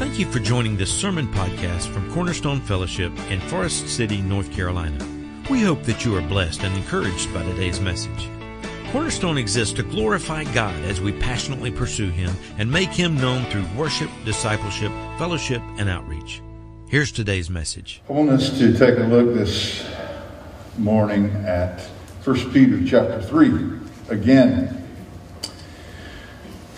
[0.00, 4.96] Thank you for joining this sermon podcast from Cornerstone Fellowship in Forest City, North Carolina.
[5.50, 8.30] We hope that you are blessed and encouraged by today's message.
[8.92, 13.66] Cornerstone exists to glorify God as we passionately pursue Him and make Him known through
[13.76, 16.40] worship, discipleship, fellowship, and outreach.
[16.88, 18.00] Here's today's message.
[18.08, 19.86] I want us to take a look this
[20.78, 21.82] morning at
[22.24, 23.78] 1 Peter chapter 3
[24.08, 24.82] again.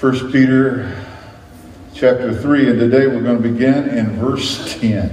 [0.01, 1.02] 1 Peter
[2.03, 5.09] chapter 3, and today we're going to begin in verse 10.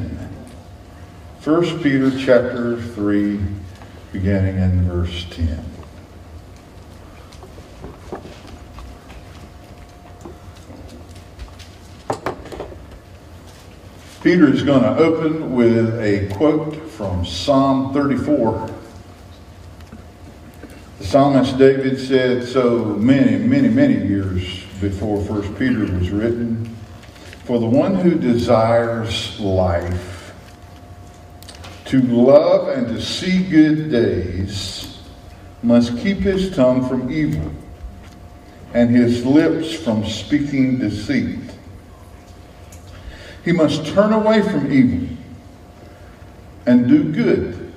[1.43, 3.39] 1 Peter chapter 3,
[4.11, 5.63] beginning in verse 10.
[14.23, 18.67] Peter is going to open with a quote from Psalm 34.
[20.97, 26.77] The psalmist David said so many, many, many years before First Peter was written.
[27.49, 30.35] For the one who desires life,
[31.85, 34.99] to love and to see good days,
[35.63, 37.51] must keep his tongue from evil
[38.75, 41.39] and his lips from speaking deceit.
[43.43, 45.17] He must turn away from evil
[46.67, 47.73] and do good.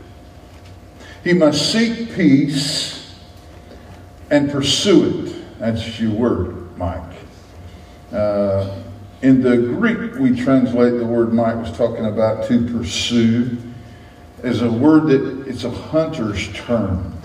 [1.24, 3.16] He must seek peace
[4.30, 5.58] and pursue it.
[5.58, 7.14] That's your word, Mike.
[8.12, 8.81] Uh,
[9.22, 13.56] in the Greek, we translate the word Mike was talking about to pursue
[14.42, 17.16] as a word that it's a hunter's term.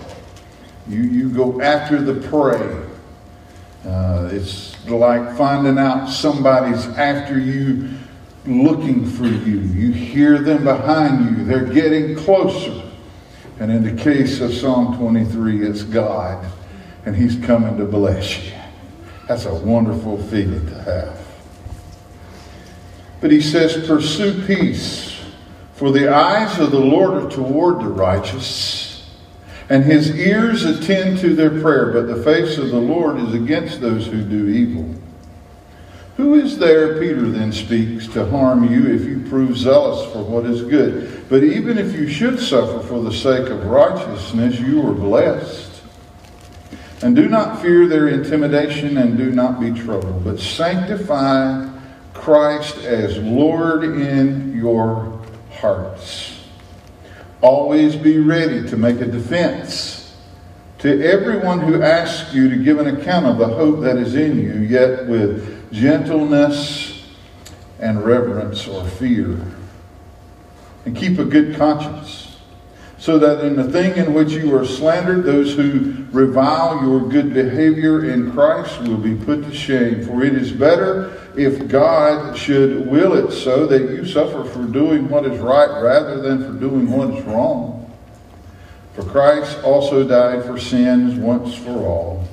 [0.88, 2.84] You, you go after the prey.
[3.84, 7.90] Uh, it's like finding out somebody's after you
[8.46, 9.58] looking for you.
[9.58, 11.44] You hear them behind you.
[11.44, 12.82] They're getting closer.
[13.58, 16.46] And in the case of Psalm 23, it's God,
[17.04, 18.52] and He's coming to bless you.
[19.26, 21.17] That's a wonderful feeling to have.
[23.20, 25.20] But He says, Pursue peace,
[25.74, 29.08] for the eyes of the Lord are toward the righteous,
[29.68, 33.80] and His ears attend to their prayer, but the face of the Lord is against
[33.80, 34.94] those who do evil.
[36.16, 40.46] Who is there, Peter then speaks, to harm you if you prove zealous for what
[40.46, 41.28] is good?
[41.28, 45.80] But even if you should suffer for the sake of righteousness, you are blessed.
[47.02, 51.68] And do not fear their intimidation, and do not be troubled, but sanctify
[52.28, 55.18] Christ as Lord in your
[55.50, 56.38] hearts.
[57.40, 60.14] Always be ready to make a defense
[60.80, 64.38] to everyone who asks you to give an account of the hope that is in
[64.38, 67.02] you, yet with gentleness
[67.80, 69.40] and reverence or fear.
[70.84, 72.27] And keep a good conscience,
[72.98, 77.32] so that in the thing in which you are slandered, those who revile your good
[77.32, 80.04] behavior in Christ will be put to shame.
[80.04, 85.08] For it is better if God should will it so that you suffer for doing
[85.08, 87.76] what is right rather than for doing what is wrong.
[88.94, 92.28] For Christ also died for sins once for all,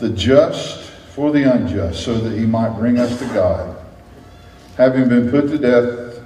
[0.00, 0.82] the just
[1.14, 3.74] for the unjust, so that he might bring us to God,
[4.76, 6.22] having been put to death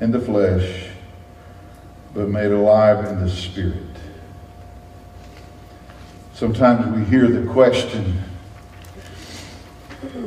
[0.00, 0.87] in the flesh,
[2.18, 3.76] but made alive in the spirit.
[6.34, 8.18] Sometimes we hear the question,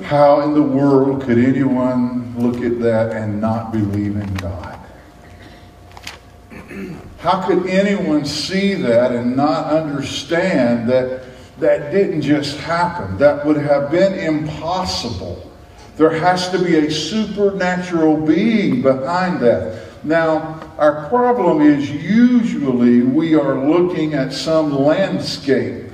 [0.04, 4.80] how in the world could anyone look at that and not believe in God?
[7.20, 11.26] How could anyone see that and not understand that
[11.60, 13.18] that didn't just happen.
[13.18, 15.52] That would have been impossible.
[15.96, 20.04] There has to be a supernatural being behind that.
[20.04, 25.92] Now, our problem is usually we are looking at some landscape.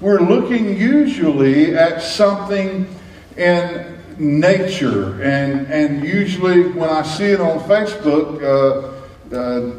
[0.00, 2.88] We're looking usually at something
[3.36, 5.22] in nature.
[5.22, 9.72] And, and usually when I see it on Facebook, uh, uh,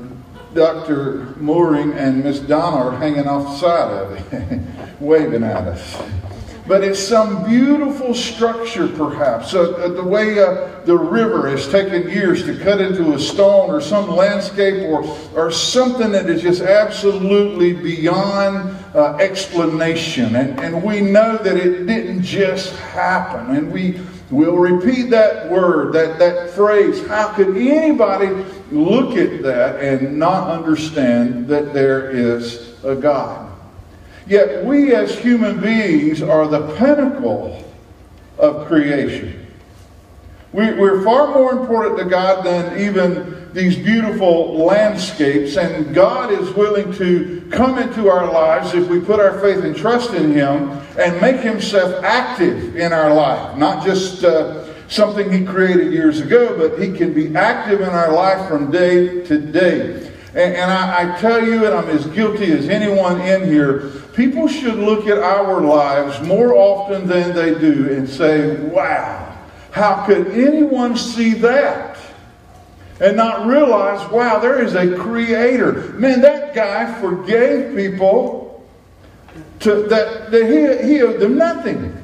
[0.54, 1.34] Dr.
[1.38, 4.62] Mooring and Miss Donna are hanging off the side of it,
[5.00, 5.98] waving at us.
[6.68, 9.54] But it's some beautiful structure, perhaps.
[9.54, 13.70] Uh, uh, the way uh, the river has taken years to cut into a stone,
[13.70, 15.04] or some landscape, or,
[15.34, 20.36] or something that is just absolutely beyond uh, explanation.
[20.36, 23.56] And, and we know that it didn't just happen.
[23.56, 27.06] And we will repeat that word, that, that phrase.
[27.08, 33.47] How could anybody look at that and not understand that there is a God.
[34.28, 37.64] Yet we as human beings are the pinnacle
[38.38, 39.48] of creation.
[40.52, 46.52] We, are far more important to God than even these beautiful landscapes, and God is
[46.52, 50.70] willing to come into our lives if we put our faith and trust in Him
[50.98, 56.58] and make Himself active in our life, not just uh, something He created years ago,
[56.58, 60.12] but He can be active in our life from day to day.
[60.38, 64.48] And, and I, I tell you, and I'm as guilty as anyone in here, people
[64.48, 69.36] should look at our lives more often than they do and say, wow,
[69.72, 71.98] how could anyone see that?
[73.00, 75.94] And not realize, wow, there is a creator.
[75.94, 78.64] Man, that guy forgave people
[79.62, 81.98] to, that, that he, he owed them nothing.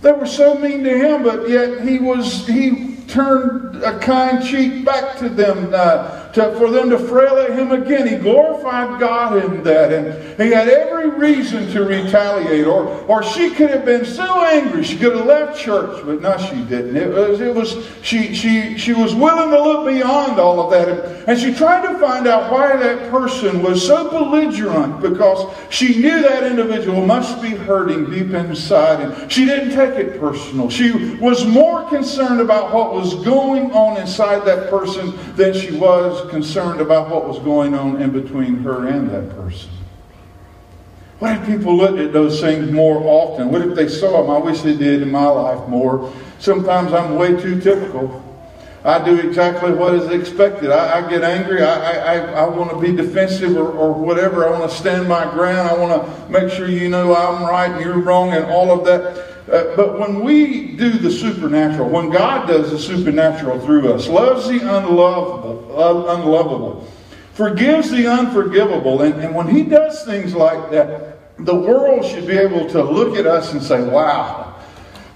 [0.00, 4.84] They were so mean to him, but yet he was he turned a kind cheek
[4.84, 5.72] back to them.
[5.74, 8.06] Uh, to, for them to frail at him again.
[8.08, 12.66] He glorified God in that, and he had every reason to retaliate.
[12.66, 16.36] Or, or she could have been so angry she could have left church, but no,
[16.36, 16.96] she didn't.
[16.96, 20.88] It was, it was she, she, she was willing to look beyond all of that,
[20.88, 26.00] and, and she tried to find out why that person was so belligerent because she
[26.00, 30.68] knew that individual must be hurting deep inside, and she didn't take it personal.
[30.68, 36.23] She was more concerned about what was going on inside that person than she was
[36.30, 39.70] concerned about what was going on in between her and that person?
[41.18, 43.50] What if people looked at those things more often?
[43.50, 44.30] What if they saw them?
[44.30, 46.12] I wish they did in my life more.
[46.38, 48.23] Sometimes I'm way too typical.
[48.84, 50.70] I do exactly what is expected.
[50.70, 51.62] I, I get angry.
[51.62, 54.46] I, I, I want to be defensive or, or whatever.
[54.46, 55.70] I want to stand my ground.
[55.70, 58.84] I want to make sure you know I'm right and you're wrong and all of
[58.84, 59.34] that.
[59.50, 64.48] Uh, but when we do the supernatural, when God does the supernatural through us, loves
[64.48, 66.86] the unlovable, uh, unlovable,
[67.32, 72.38] forgives the unforgivable, and, and when He does things like that, the world should be
[72.38, 74.53] able to look at us and say, wow,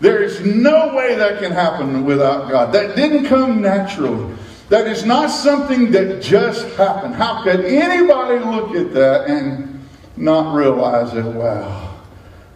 [0.01, 2.73] there is no way that can happen without God.
[2.73, 4.35] That didn't come naturally.
[4.69, 7.15] That is not something that just happened.
[7.15, 9.87] How could anybody look at that and
[10.17, 11.97] not realize that, wow,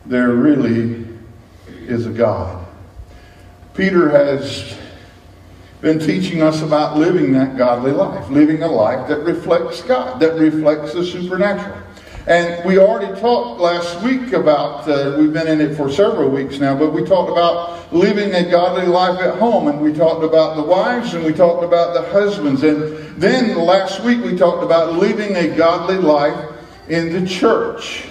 [0.07, 1.07] there really
[1.69, 2.67] is a God.
[3.75, 4.79] Peter has
[5.81, 10.35] been teaching us about living that godly life, living a life that reflects God, that
[10.35, 11.82] reflects the supernatural.
[12.27, 16.61] And we already talked last week about, uh, we've been in it for several weeks
[16.61, 20.55] now, but we talked about living a godly life at home, and we talked about
[20.55, 22.63] the wives, and we talked about the husbands.
[22.63, 26.53] And then last week we talked about living a godly life
[26.89, 28.05] in the church.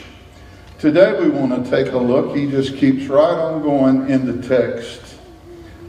[0.78, 2.36] Today we want to take a look.
[2.36, 5.00] He just keeps right on going in the text.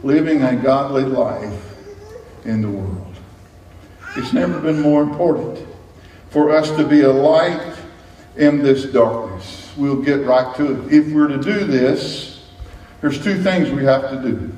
[0.04, 1.74] Living a godly life
[2.44, 3.14] in the world.
[4.16, 5.66] It's never been more important
[6.30, 7.71] for us to be a light
[8.36, 9.72] in this darkness.
[9.76, 10.92] We'll get right to it.
[10.92, 12.44] If we're to do this,
[13.00, 14.52] there's two things we have to do.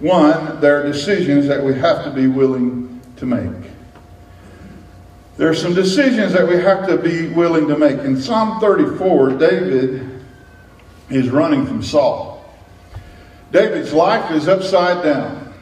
[0.00, 3.70] One, there are decisions that we have to be willing to make.
[5.36, 7.98] There are some decisions that we have to be willing to make.
[8.00, 10.20] In Psalm 34, David
[11.10, 12.44] is running from Saul.
[13.52, 15.54] David's life is upside down.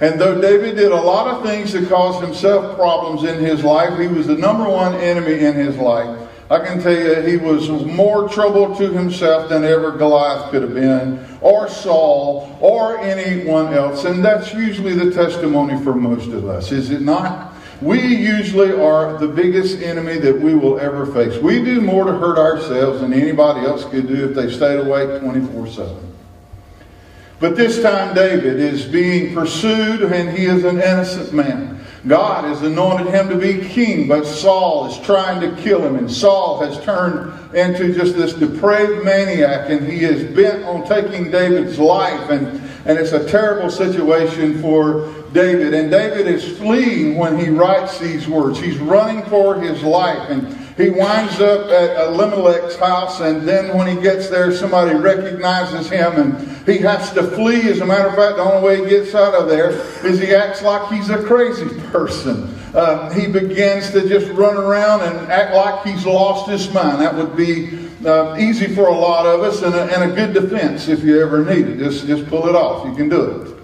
[0.00, 3.98] And though David did a lot of things to cause himself problems in his life,
[3.98, 6.25] he was the number one enemy in his life.
[6.48, 10.74] I can tell you he was more trouble to himself than ever Goliath could have
[10.74, 14.04] been, or Saul, or anyone else.
[14.04, 17.54] And that's usually the testimony for most of us, is it not?
[17.82, 21.40] We usually are the biggest enemy that we will ever face.
[21.42, 25.20] We do more to hurt ourselves than anybody else could do if they stayed awake
[25.20, 26.12] 24 7.
[27.38, 31.75] But this time, David is being pursued and he is an innocent man.
[32.06, 36.10] God has anointed him to be king, but Saul is trying to kill him, and
[36.10, 41.78] Saul has turned into just this depraved maniac, and he is bent on taking David's
[41.78, 42.46] life, and,
[42.86, 45.74] and it's a terrible situation for David.
[45.74, 48.58] And David is fleeing when he writes these words.
[48.58, 50.30] He's running for his life.
[50.30, 53.20] And he winds up at Elimelech's house.
[53.20, 57.68] And then when he gets there, somebody recognizes him and he has to flee.
[57.70, 59.70] As a matter of fact, the only way he gets out of there
[60.04, 62.54] is he acts like he's a crazy person.
[62.74, 67.00] Uh, he begins to just run around and act like he's lost his mind.
[67.00, 70.34] That would be uh, easy for a lot of us and a, and a good
[70.34, 71.78] defense if you ever need it.
[71.78, 72.86] Just, just pull it off.
[72.86, 73.55] You can do it.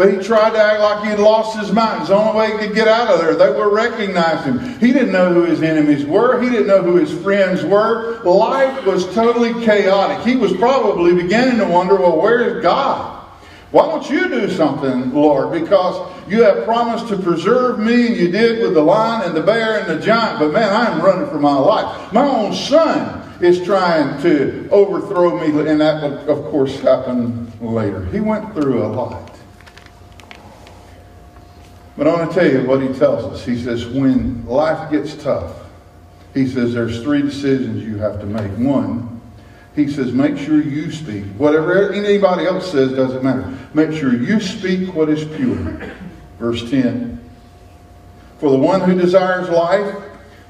[0.00, 2.00] But he tried to act like he'd lost his mind.
[2.00, 3.34] It's the only way he could get out of there.
[3.34, 4.58] They would recognize him.
[4.78, 6.40] He didn't know who his enemies were.
[6.40, 8.18] He didn't know who his friends were.
[8.22, 10.26] Life was totally chaotic.
[10.26, 13.30] He was probably beginning to wonder, well, where is God?
[13.72, 15.52] Why don't you do something, Lord?
[15.52, 19.42] Because you have promised to preserve me, and you did with the lion and the
[19.42, 20.38] bear and the giant.
[20.38, 22.10] But man, I am running for my life.
[22.10, 28.06] My own son is trying to overthrow me, and that, of course, happened later.
[28.06, 29.39] He went through a lot.
[32.00, 33.44] But I want to tell you what he tells us.
[33.44, 35.54] He says, when life gets tough,
[36.32, 38.50] he says there's three decisions you have to make.
[38.52, 39.20] One,
[39.76, 41.24] he says, make sure you speak.
[41.36, 43.54] Whatever anybody else says doesn't matter.
[43.74, 45.92] make sure you speak what is pure.
[46.38, 47.20] Verse 10
[48.38, 49.94] For the one who desires life,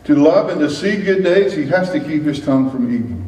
[0.05, 3.21] to love and to see good days, he has to keep his tongue from evil.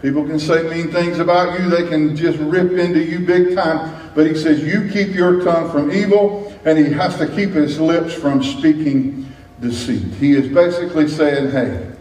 [0.00, 4.12] People can say mean things about you, they can just rip into you big time,
[4.14, 7.80] but he says, You keep your tongue from evil, and he has to keep his
[7.80, 10.02] lips from speaking deceit.
[10.14, 11.92] He is basically saying, Hey,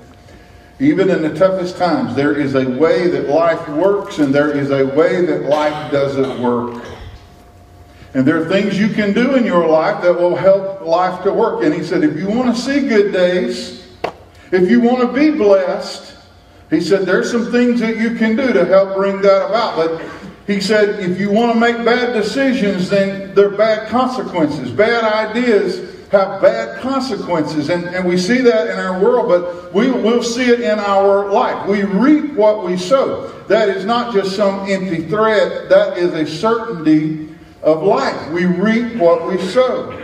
[0.79, 4.71] even in the toughest times, there is a way that life works, and there is
[4.71, 6.83] a way that life doesn't work.
[8.15, 11.31] And there are things you can do in your life that will help life to
[11.31, 11.63] work.
[11.63, 13.87] And he said, if you want to see good days,
[14.51, 16.15] if you want to be blessed,
[16.69, 19.75] he said, there's some things that you can do to help bring that about.
[19.75, 20.01] But
[20.47, 24.71] he said, if you want to make bad decisions, then there are bad consequences.
[24.71, 27.69] Bad ideas have bad consequences.
[27.69, 31.31] And, and we see that in our world, but we, we'll see it in our
[31.31, 31.67] life.
[31.67, 33.27] We reap what we sow.
[33.47, 37.29] That is not just some empty threat, that is a certainty
[37.63, 38.31] of life.
[38.31, 40.03] We reap what we sow.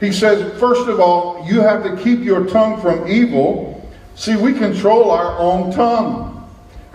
[0.00, 3.90] He says, first of all, you have to keep your tongue from evil.
[4.14, 6.35] See, we control our own tongue.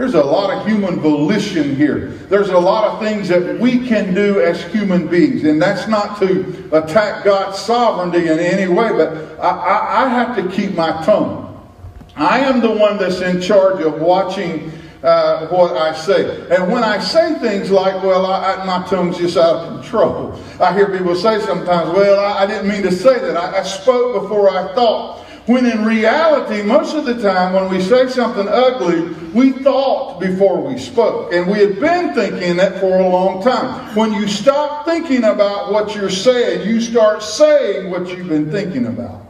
[0.02, 2.08] There's a lot of human volition here.
[2.08, 5.44] There's a lot of things that we can do as human beings.
[5.44, 10.36] And that's not to attack God's sovereignty in any way, but I, I, I have
[10.38, 11.70] to keep my tongue.
[12.16, 14.72] I am the one that's in charge of watching
[15.04, 16.48] uh, what I say.
[16.50, 20.34] And when I say things like, well, I, I, my tongue's just out of control,
[20.60, 23.38] I hear people say sometimes, well, I, I didn't mean to say that.
[23.38, 25.21] I, spoke before I thought.
[25.48, 29.02] When in reality, most of the time when we say something ugly,
[29.34, 31.34] we thought before we spoke.
[31.34, 33.96] And we had been thinking that for a long time.
[33.96, 38.86] When you stop thinking about what you're saying, you start saying what you've been thinking
[38.86, 39.26] about.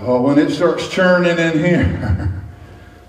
[0.00, 2.42] Oh, when it starts churning in here.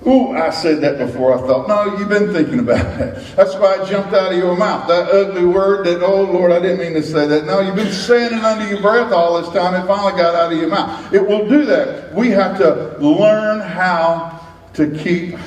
[0.07, 1.37] Ooh, I said that before.
[1.37, 3.35] I thought, no, you've been thinking about that.
[3.35, 4.87] That's why it jumped out of your mouth.
[4.87, 7.45] That ugly word that, oh Lord, I didn't mean to say that.
[7.45, 9.75] No, you've been saying it under your breath all this time.
[9.75, 11.13] It finally got out of your mouth.
[11.13, 12.15] It will do that.
[12.15, 14.43] We have to learn how
[14.73, 15.37] to keep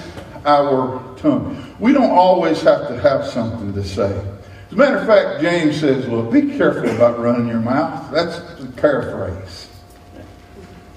[0.46, 1.74] our tongue.
[1.80, 4.12] We don't always have to have something to say.
[4.68, 8.12] As a matter of fact, James says, look, be careful about running your mouth.
[8.12, 9.68] That's a paraphrase.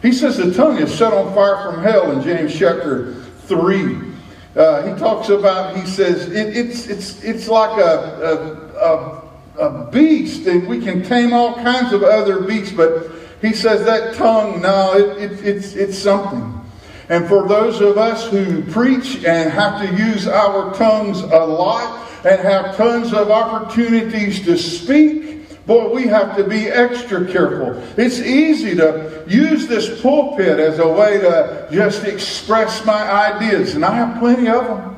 [0.04, 3.16] He says the tongue is set on fire from hell in James chapter
[3.48, 3.98] 3.
[4.56, 8.72] Uh, he talks about, he says, it, it's, it's, it's like a,
[9.58, 13.12] a, a, a beast, and we can tame all kinds of other beasts, but
[13.42, 16.54] he says that tongue, no, it, it, it's, it's something.
[17.10, 22.10] And for those of us who preach and have to use our tongues a lot
[22.26, 25.37] and have tons of opportunities to speak,
[25.68, 27.84] Boy, we have to be extra careful.
[27.98, 33.84] It's easy to use this pulpit as a way to just express my ideas, and
[33.84, 34.96] I have plenty of them.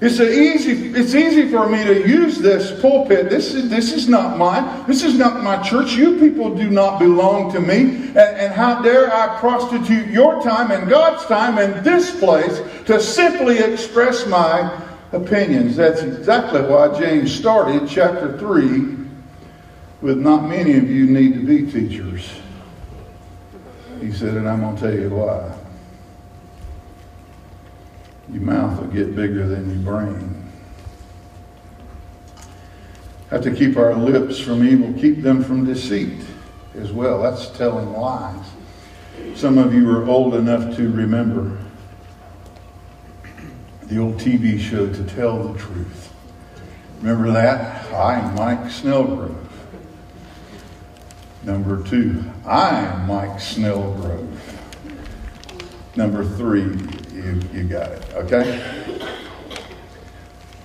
[0.00, 0.88] It's easy.
[0.88, 3.30] It's easy for me to use this pulpit.
[3.30, 4.84] This is this is not mine.
[4.88, 5.92] This is not my church.
[5.92, 8.08] You people do not belong to me.
[8.08, 13.00] And, and how dare I prostitute your time and God's time in this place to
[13.00, 15.76] simply express my opinions?
[15.76, 19.05] That's exactly why James started chapter three
[20.00, 22.30] with not many of you need to be teachers.
[24.00, 25.56] He said, and I'm going to tell you why.
[28.30, 30.42] Your mouth will get bigger than your brain.
[33.30, 36.24] Have to keep our lips from evil, keep them from deceit
[36.74, 37.22] as well.
[37.22, 38.44] That's telling lies.
[39.34, 41.58] Some of you are old enough to remember
[43.84, 46.12] the old TV show To Tell the Truth.
[47.00, 47.92] Remember that?
[47.92, 49.45] I'm Mike Snellgrove.
[51.46, 54.36] Number two, I am Mike Snellgrove.
[55.94, 56.64] Number three,
[57.14, 58.98] you, you got it, okay?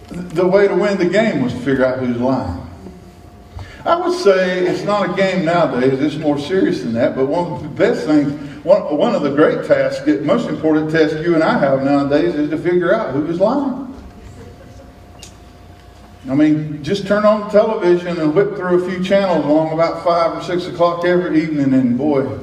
[0.09, 2.67] The way to win the game was to figure out who's lying.
[3.85, 7.51] I would say it's not a game nowadays, it's more serious than that, but one
[7.51, 8.31] of the best things,
[8.65, 12.33] one, one of the great tasks, the most important test you and I have nowadays
[12.33, 13.90] is to figure out who is lying.
[16.29, 20.03] I mean, just turn on the television and whip through a few channels along about
[20.03, 22.37] five or six o'clock every evening, and boy,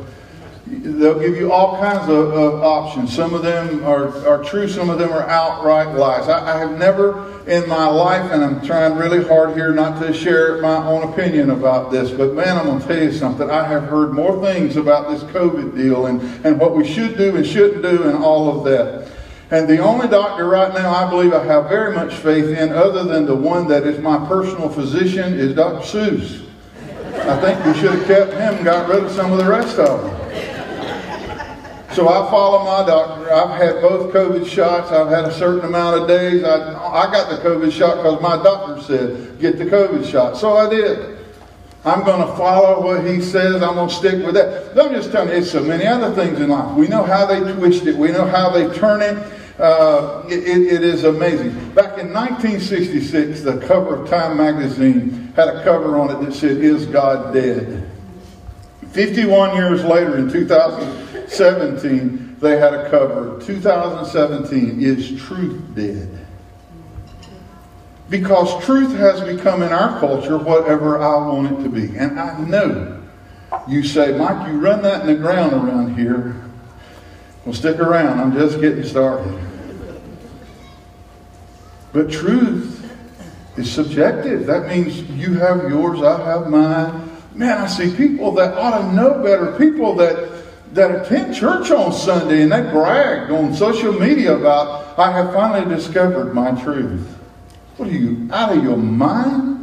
[0.66, 3.14] they'll give you all kinds of, of options.
[3.14, 6.28] Some of them are, are true, some of them are outright lies.
[6.28, 10.12] I, I have never in my life, and I'm trying really hard here not to
[10.12, 13.48] share my own opinion about this, but man, I'm going to tell you something.
[13.48, 17.36] I have heard more things about this COVID deal and, and what we should do
[17.36, 19.17] and shouldn't do and all of that.
[19.50, 23.04] And the only doctor right now I believe I have very much faith in, other
[23.04, 25.86] than the one that is my personal physician, is Dr.
[25.86, 26.44] Seuss.
[27.14, 29.78] I think we should have kept him and got rid of some of the rest
[29.78, 30.18] of them.
[31.94, 33.32] So I follow my doctor.
[33.32, 34.92] I've had both COVID shots.
[34.92, 36.44] I've had a certain amount of days.
[36.44, 40.36] I, I got the COVID shot because my doctor said, get the COVID shot.
[40.36, 41.18] So I did.
[41.84, 43.62] I'm going to follow what he says.
[43.62, 44.78] I'm going to stick with that.
[44.78, 46.76] I'm just telling you, it's so many other things in life.
[46.76, 47.96] We know how they twist it.
[47.96, 49.37] We know how they turn it.
[49.58, 51.50] Uh, it, it is amazing.
[51.74, 56.58] Back in 1966, the cover of Time magazine had a cover on it that said,
[56.58, 57.90] Is God Dead?
[58.92, 63.42] 51 years later, in 2017, they had a cover.
[63.42, 66.08] 2017, Is Truth Dead?
[68.08, 71.96] Because truth has become in our culture whatever I want it to be.
[71.96, 73.02] And I know
[73.66, 76.36] you say, Mike, you run that in the ground around here.
[77.44, 78.20] Well, stick around.
[78.20, 79.47] I'm just getting started.
[81.92, 82.74] But truth
[83.56, 84.46] is subjective.
[84.46, 87.10] That means you have yours, I have mine.
[87.34, 90.38] Man, I see people that ought to know better, people that
[90.72, 95.74] that attend church on Sunday and they brag on social media about, I have finally
[95.74, 97.06] discovered my truth.
[97.76, 99.57] What are you, out of your mind?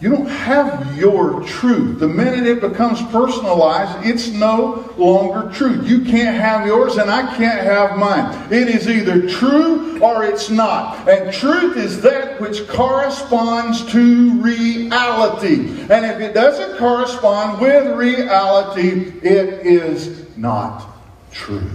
[0.00, 1.98] You don't have your truth.
[1.98, 5.88] The minute it becomes personalized, it's no longer truth.
[5.88, 8.52] You can't have yours and I can't have mine.
[8.52, 11.08] It is either true or it's not.
[11.08, 15.68] And truth is that which corresponds to reality.
[15.90, 20.86] And if it doesn't correspond with reality, it is not
[21.32, 21.68] true.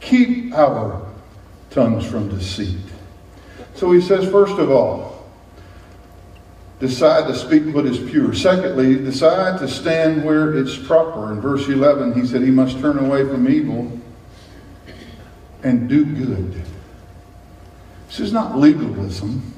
[0.00, 1.06] Keep our
[1.70, 2.78] tongues from deceit.
[3.74, 5.15] So he says, first of all,
[6.78, 8.34] decide to speak what is pure.
[8.34, 11.32] Secondly, decide to stand where it's proper.
[11.32, 13.90] In verse 11, he said he must turn away from evil
[15.62, 16.62] and do good.
[18.08, 19.52] This is not legalism.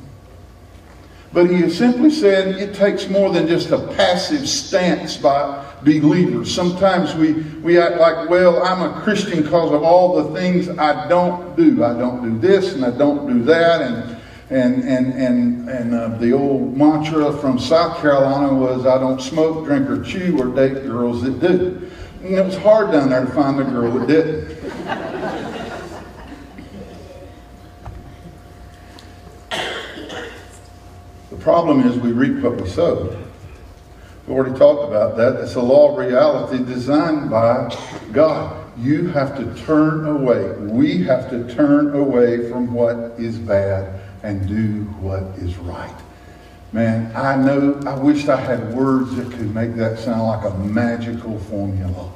[1.33, 6.55] But he has simply said it takes more than just a passive stance by believers.
[6.55, 11.07] Sometimes we, we act like, well, I'm a Christian because of all the things I
[11.09, 11.85] don't do.
[11.85, 13.83] I don't do this and I don't do that.
[13.83, 14.18] And
[14.51, 19.67] and and and and uh, the old mantra from South Carolina was, "I don't smoke,
[19.67, 21.91] drink, or chew, or date girls that do."
[22.23, 24.49] And it was hard down there to find a girl that didn't.
[31.31, 33.17] the problem is we reap what we sow.
[34.27, 35.37] We already talked about that.
[35.43, 37.75] It's a law of reality designed by
[38.13, 38.65] God.
[38.79, 40.53] You have to turn away.
[40.53, 45.95] We have to turn away from what is bad and do what is right.
[46.73, 50.55] Man, I know, I wish I had words that could make that sound like a
[50.59, 52.13] magical formula.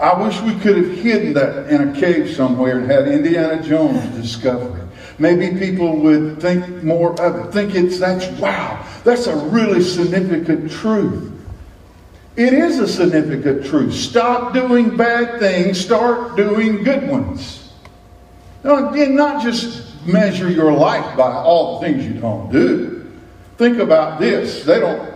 [0.00, 4.04] I wish we could have hidden that in a cave somewhere and had Indiana Jones
[4.14, 4.84] discover it.
[5.18, 7.52] Maybe people would think more of it.
[7.52, 11.32] Think it's, that's, wow, that's a really significant truth.
[12.36, 13.94] It is a significant truth.
[13.94, 17.72] Stop doing bad things, start doing good ones.
[18.62, 23.10] Again, not just measure your life by all the things you don't do.
[23.56, 24.64] Think about this.
[24.64, 25.12] They don't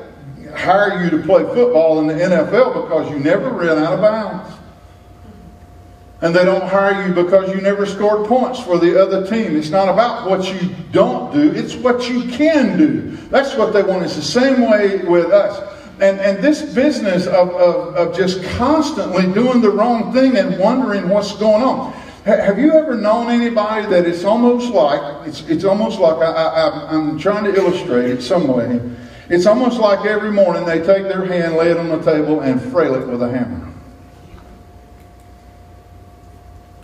[0.55, 4.53] hire you to play football in the NFL because you never ran out of bounds.
[6.21, 9.57] And they don't hire you because you never scored points for the other team.
[9.57, 13.17] It's not about what you don't do, it's what you can do.
[13.29, 14.05] That's what they want.
[14.05, 15.69] It's the same way with us.
[16.01, 21.09] And, and this business of, of, of just constantly doing the wrong thing and wondering
[21.09, 21.93] what's going on.
[22.25, 26.95] Have you ever known anybody that it's almost like, it's, it's almost like, I, I,
[26.95, 28.81] I'm trying to illustrate it some way.
[29.29, 32.61] It's almost like every morning they take their hand, lay it on the table, and
[32.61, 33.73] frail it with a hammer.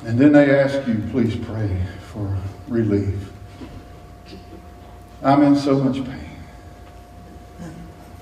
[0.06, 3.30] And then they ask you, please pray for relief.
[5.22, 6.30] I'm in so much pain.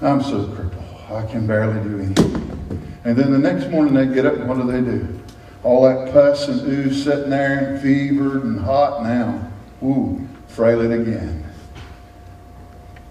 [0.03, 0.85] I'm so crippled.
[1.11, 2.99] I can barely do anything.
[3.05, 5.21] And then the next morning they get up and what do they do?
[5.67, 9.51] All that pus and ooze sitting there and fevered and hot now.
[9.83, 11.45] Ooh, frail it again.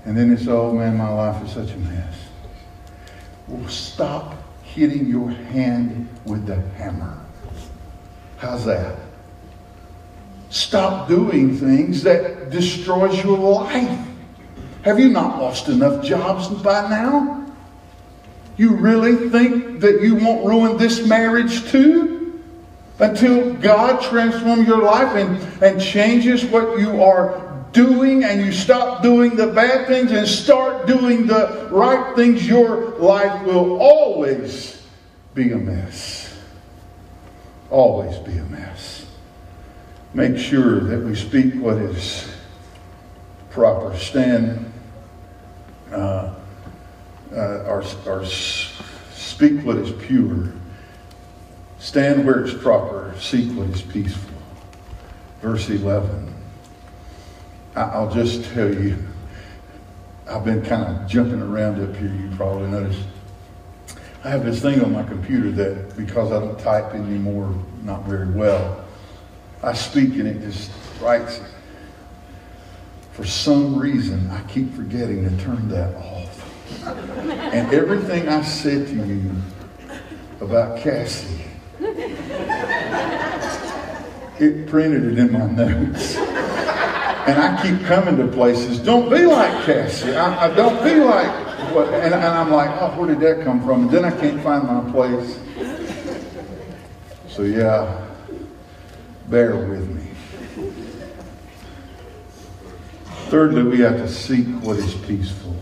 [0.05, 2.15] And then this old man, my life is such a mess.
[3.49, 7.19] Well, stop hitting your hand with the hammer.
[8.37, 8.99] How's that?
[10.49, 14.07] Stop doing things that destroys your life.
[14.83, 17.53] Have you not lost enough jobs by now?
[18.55, 22.24] You really think that you won't ruin this marriage too?
[22.99, 29.03] Until God transforms your life and, and changes what you are doing and you stop
[29.03, 34.81] doing the bad things and start doing the right things, your life will always
[35.33, 36.33] be a mess.
[37.69, 39.05] Always be a mess.
[40.13, 42.33] Make sure that we speak what is
[43.49, 43.97] proper.
[43.97, 44.71] Stand
[45.91, 46.33] uh,
[47.33, 50.53] uh, or, or speak what is pure
[51.85, 54.33] Stand where it's proper, seek what is peaceful.
[55.39, 56.33] Verse 11.
[57.75, 58.97] I'll just tell you,
[60.27, 63.03] I've been kind of jumping around up here, you probably noticed.
[64.23, 68.31] I have this thing on my computer that, because I don't type anymore, not very
[68.31, 68.83] well,
[69.61, 71.39] I speak and it just writes.
[73.11, 76.83] For some reason, I keep forgetting to turn that off.
[76.83, 79.35] and everything I said to you
[80.41, 81.44] about Cassie,
[84.39, 86.15] it printed it in my notes.
[86.15, 90.15] And I keep coming to places, don't be like Cassie.
[90.15, 93.63] I, I don't be like what, and, and I'm like, oh, where did that come
[93.63, 93.83] from?
[93.83, 95.39] And then I can't find my place.
[97.27, 98.07] So yeah,
[99.27, 100.03] bear with me.
[103.29, 105.55] Thirdly, we have to seek what is peaceful.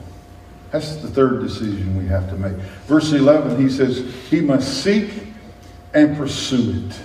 [0.71, 2.53] That's the third decision we have to make.
[2.87, 5.22] Verse 11, he says, he must seek
[5.93, 7.01] and pursue it.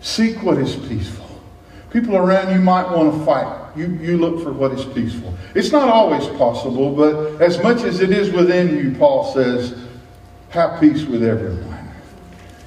[0.00, 1.26] Seek what is peaceful.
[1.90, 3.76] People around you might want to fight.
[3.76, 5.34] You, you look for what is peaceful.
[5.54, 9.76] It's not always possible, but as much as it is within you, Paul says,
[10.50, 11.88] have peace with everyone.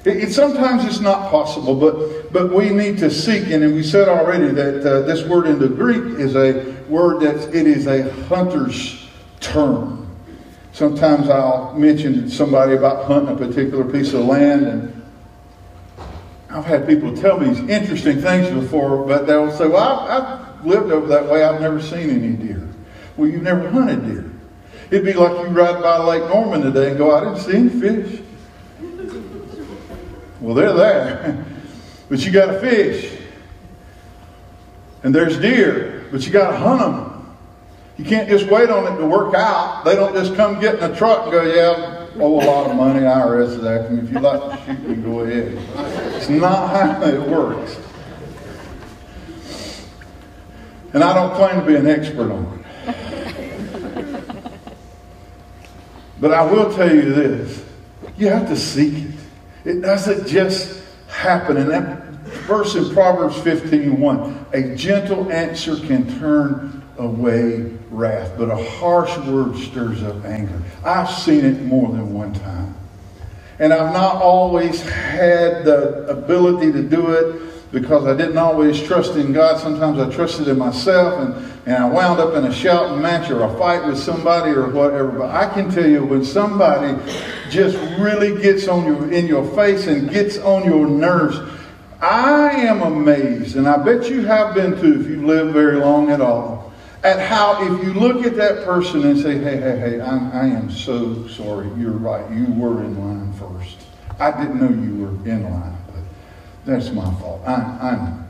[0.04, 3.48] It, it, sometimes it's not possible, but, but we need to seek.
[3.48, 7.54] And we said already that uh, this word in the Greek is a word that
[7.54, 9.08] it is a hunter's
[9.40, 10.06] term.
[10.72, 14.93] Sometimes I'll mention to somebody about hunting a particular piece of land and
[16.54, 20.64] I've had people tell me these interesting things before, but they'll say, Well, I've, I've
[20.64, 21.42] lived over that way.
[21.42, 22.68] I've never seen any deer.
[23.16, 24.30] Well, you've never hunted deer.
[24.90, 27.68] It'd be like you ride by Lake Norman today and go, I didn't see any
[27.68, 28.20] fish.
[30.40, 31.44] Well, they're there.
[32.06, 33.18] But you got to fish.
[35.02, 37.36] And there's deer, but you got to hunt them.
[37.96, 39.86] You can't just wait on it to work out.
[39.86, 42.76] They don't just come get in a truck and go, yeah, owe a lot of
[42.76, 43.00] money.
[43.00, 45.58] IRS is asking me if you like to shoot me, go ahead.
[46.16, 47.78] It's not how it works.
[50.92, 52.64] And I don't claim to be an expert on it.
[56.20, 57.64] But I will tell you this
[58.16, 59.14] you have to seek it.
[59.64, 61.56] It doesn't just happen.
[61.56, 62.04] And that
[62.46, 69.16] verse in Proverbs 15 1 a gentle answer can turn away wrath, but a harsh
[69.26, 70.60] word stirs up anger.
[70.84, 72.74] I've seen it more than one time.
[73.58, 79.16] And I've not always had the ability to do it because I didn't always trust
[79.16, 79.60] in God.
[79.60, 83.42] Sometimes I trusted in myself and, and I wound up in a shouting match or
[83.44, 85.10] a fight with somebody or whatever.
[85.10, 86.96] But I can tell you when somebody
[87.50, 91.38] just really gets on your in your face and gets on your nerves,
[92.00, 96.10] I am amazed, and I bet you have been too if you've lived very long
[96.10, 96.64] at all
[97.04, 100.46] at how if you look at that person and say, hey, hey, hey, I'm, I
[100.46, 101.68] am so sorry.
[101.76, 102.28] You're right.
[102.32, 103.76] You were in line first.
[104.18, 106.02] I didn't know you were in line, but
[106.64, 107.42] that's my fault.
[107.46, 107.54] I,
[107.92, 108.26] I'm,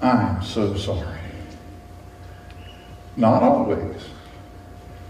[0.00, 1.18] I'm so sorry.
[3.18, 4.02] Not always.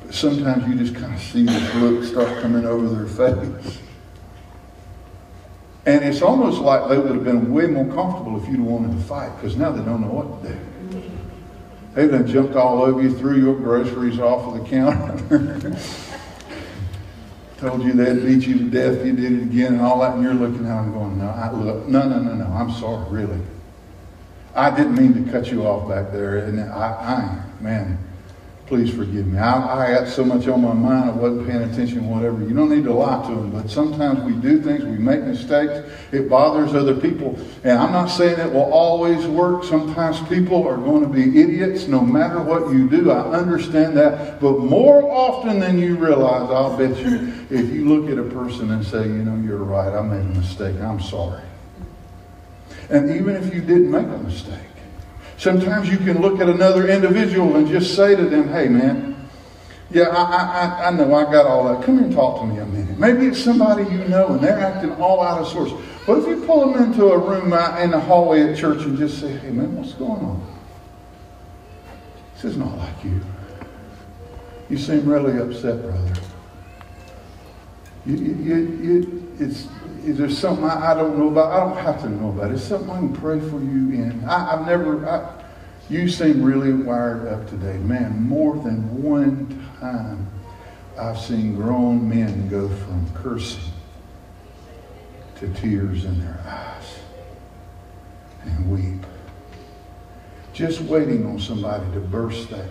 [0.03, 3.79] But sometimes you just kind of see this look start coming over their face.
[5.87, 9.05] And it's almost like they would have been way more comfortable if you'd wanted to
[9.05, 10.68] fight because now they don't know what to do.
[11.99, 15.77] They done jumped all over you, threw your groceries off of the counter.
[17.59, 20.23] Told you they'd beat you to death you did it again and all that, and
[20.23, 23.41] you're looking at them going, no, I, look, no, no, no, no, I'm sorry, really.
[24.55, 27.99] I didn't mean to cut you off back there, and I, I man,
[28.69, 29.39] please forgive me.
[29.39, 32.43] I, I had so much on my mind, I wasn't paying attention, whatever.
[32.43, 35.91] You don't need to lie to them, but sometimes we do things, we make mistakes,
[36.13, 37.39] it bothers other people.
[37.65, 39.65] And I'm not saying it will always work.
[39.65, 43.11] Sometimes people are going to be idiots no matter what you do.
[43.11, 44.39] I understand that.
[44.39, 48.71] But more often than you realize, I'll bet you, if you look at a person
[48.71, 51.43] and say, you know, you're right, I made a mistake, I'm sorry.
[52.91, 54.68] And even if you didn't make a mistake,
[55.39, 59.17] Sometimes you can look at another individual and just say to them, hey, man,
[59.91, 61.85] yeah, I, I, I know I got all that.
[61.85, 62.99] Come here and talk to me a minute.
[62.99, 65.73] Maybe it's somebody you know and they're acting all out of sorts.
[66.07, 69.21] But if you pull them into a room in the hallway at church and just
[69.21, 70.59] say, hey, man, what's going on?
[72.35, 73.21] This is not like you.
[74.69, 76.15] You seem really upset, brother.
[78.05, 79.69] You, you, you, it's,
[80.13, 81.53] there's something I, I, don't know about.
[81.53, 82.51] I don't have to know about.
[82.51, 84.25] It's something I can pray for you in.
[84.25, 85.09] I, have never.
[85.09, 85.45] I,
[85.89, 88.23] you seem really wired up today, man.
[88.23, 90.27] More than one time,
[90.99, 93.73] I've seen grown men go from cursing
[95.37, 96.99] to tears in their eyes
[98.43, 99.07] and weep,
[100.53, 102.71] just waiting on somebody to burst that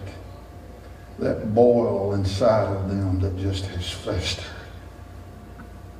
[1.19, 4.45] that boil inside of them that just has festered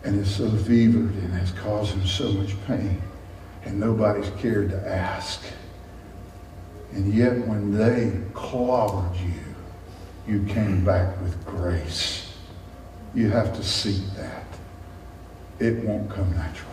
[0.08, 3.02] and is so fevered and has caused him so much pain,
[3.65, 5.43] and nobody's cared to ask.
[6.93, 9.34] And yet, when they clobbered you,
[10.26, 12.34] you came back with grace.
[13.13, 14.46] You have to seek that.
[15.60, 16.72] It won't come natural.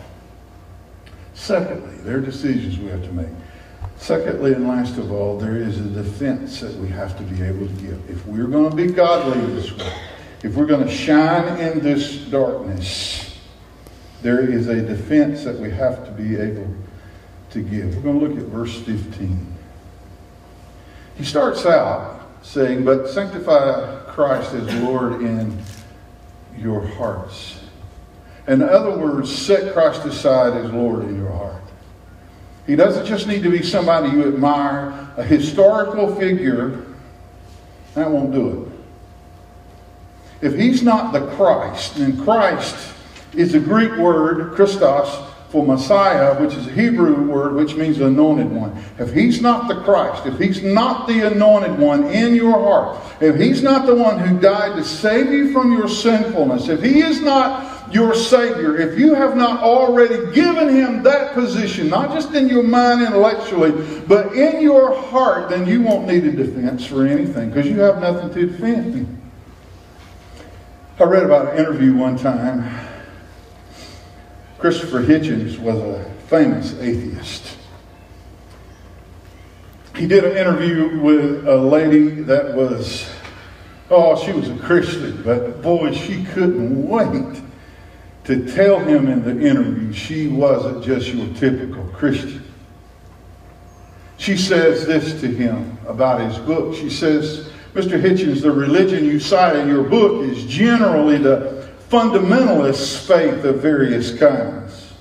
[1.33, 3.27] Secondly, there are decisions we have to make.
[3.97, 7.67] Secondly, and last of all, there is a defense that we have to be able
[7.67, 8.09] to give.
[8.09, 9.93] If we're going to be godly this way,
[10.43, 13.24] if we're going to shine in this darkness,
[14.25, 16.67] there is a defense that we have to be able
[17.51, 17.95] to give.
[17.95, 19.55] We're going to look at verse 15.
[21.15, 25.61] He starts out saying, But sanctify Christ as Lord in
[26.57, 27.59] your hearts.
[28.47, 31.61] In other words, set Christ aside as Lord in your heart.
[32.65, 36.83] He doesn't just need to be somebody you admire, a historical figure.
[37.93, 38.73] That won't do
[40.41, 40.47] it.
[40.47, 42.94] If he's not the Christ, then Christ
[43.37, 48.51] is a Greek word, Christos, for Messiah, which is a Hebrew word which means anointed
[48.51, 48.83] one.
[48.99, 53.37] If he's not the Christ, if he's not the anointed one in your heart, if
[53.37, 57.21] he's not the one who died to save you from your sinfulness, if he is
[57.21, 62.49] not your Savior, if you have not already given Him that position, not just in
[62.49, 63.71] your mind intellectually,
[64.07, 68.01] but in your heart, then you won't need a defense for anything because you have
[68.01, 69.21] nothing to defend.
[70.99, 72.84] I read about an interview one time.
[74.65, 77.55] Christopher Hitchens was a famous atheist.
[79.95, 83.07] He did an interview with a lady that was,
[83.91, 87.43] oh, she was a Christian, but boy, she couldn't wait
[88.23, 92.43] to tell him in the interview she wasn't just your typical Christian.
[94.17, 96.73] She says this to him about his book.
[96.73, 98.01] She says, Mr.
[98.01, 101.64] Hitchens, the religion you cite in your book is generally the
[101.95, 104.91] fundamentalist faith of various kinds.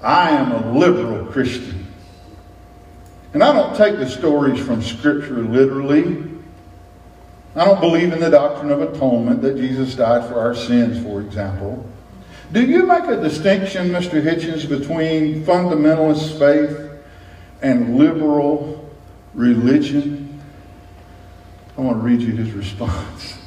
[0.00, 1.88] I am a liberal Christian.
[3.34, 6.22] And I don't take the stories from Scripture literally.
[7.56, 11.20] I don't believe in the doctrine of atonement that Jesus died for our sins, for
[11.20, 11.84] example.
[12.52, 14.22] Do you make a distinction, Mr.
[14.22, 17.02] Hitchens, between fundamentalist faith
[17.62, 18.88] and liberal
[19.34, 20.40] religion?
[21.76, 23.41] I want to read you his response.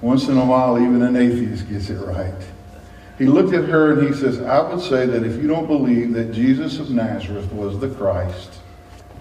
[0.00, 2.34] Once in a while, even an atheist gets it right.
[3.18, 6.12] He looked at her and he says, I would say that if you don't believe
[6.12, 8.60] that Jesus of Nazareth was the Christ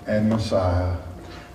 [0.06, 0.98] and Messiah,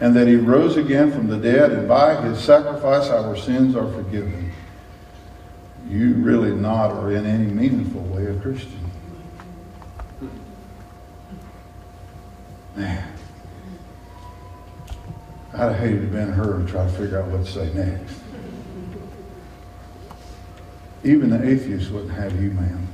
[0.00, 3.90] and that he rose again from the dead, and by his sacrifice our sins are
[3.92, 4.50] forgiven,
[5.88, 8.90] you really not are in any meaningful way a Christian.
[12.74, 13.12] Man,
[15.52, 17.72] I'd have hated to have been her and try to figure out what to say
[17.74, 18.21] next.
[21.04, 22.86] Even the atheists wouldn't have you, ma'am.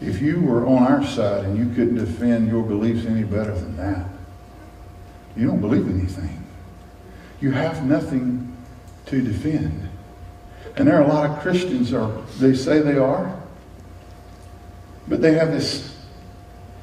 [0.00, 3.76] If you were on our side and you couldn't defend your beliefs any better than
[3.76, 4.06] that,
[5.36, 6.44] you don't believe anything.
[7.40, 8.56] You have nothing
[9.06, 9.88] to defend.
[10.76, 13.40] And there are a lot of Christians, or they say they are,
[15.06, 15.92] but they have this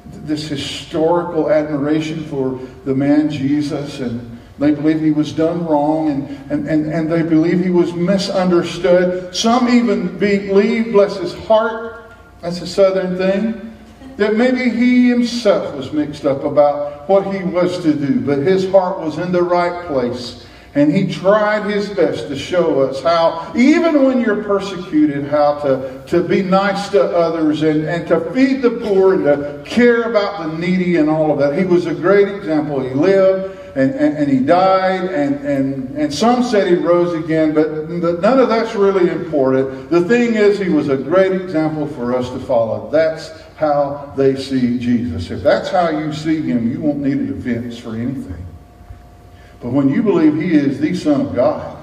[0.04, 6.52] this historical admiration for the man Jesus and they believe he was done wrong and,
[6.52, 9.34] and, and, and they believe he was misunderstood.
[9.34, 13.74] Some even believe, bless his heart, that's a southern thing,
[14.16, 18.70] that maybe he himself was mixed up about what he was to do, but his
[18.70, 20.46] heart was in the right place.
[20.74, 26.02] And he tried his best to show us how, even when you're persecuted, how to,
[26.08, 30.46] to be nice to others and, and to feed the poor and to care about
[30.46, 31.58] the needy and all of that.
[31.58, 32.78] He was a great example.
[32.80, 37.54] He lived and, and, and he died, and, and, and some said he rose again,
[37.54, 39.90] but, none of that's really important.
[39.90, 42.90] The thing is, he was a great example for us to follow.
[42.90, 45.30] That's how they see Jesus.
[45.30, 48.46] If that's how you see him, you won't need a defense for anything.
[49.60, 51.79] But when you believe he is the Son of God,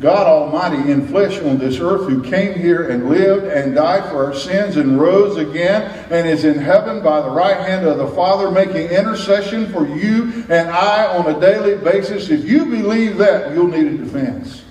[0.00, 4.26] God Almighty in flesh on this earth who came here and lived and died for
[4.26, 8.06] our sins and rose again and is in heaven by the right hand of the
[8.08, 12.30] Father making intercession for you and I on a daily basis.
[12.30, 14.62] If you believe that, you'll need a defense.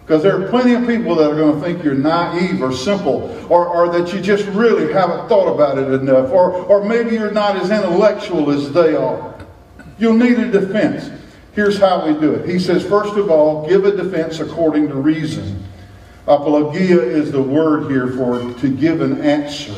[0.00, 3.46] Because there are plenty of people that are going to think you're naive or simple
[3.50, 7.30] or, or that you just really haven't thought about it enough or, or maybe you're
[7.30, 9.38] not as intellectual as they are.
[9.98, 11.17] You'll need a defense.
[11.58, 12.48] Here's how we do it.
[12.48, 15.60] He says, first of all, give a defense according to reason.
[16.28, 19.74] Apologia is the word here for to give an answer.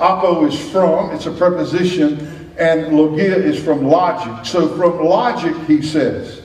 [0.00, 4.44] Apo is from, it's a preposition, and logia is from logic.
[4.44, 6.42] So from logic, he says,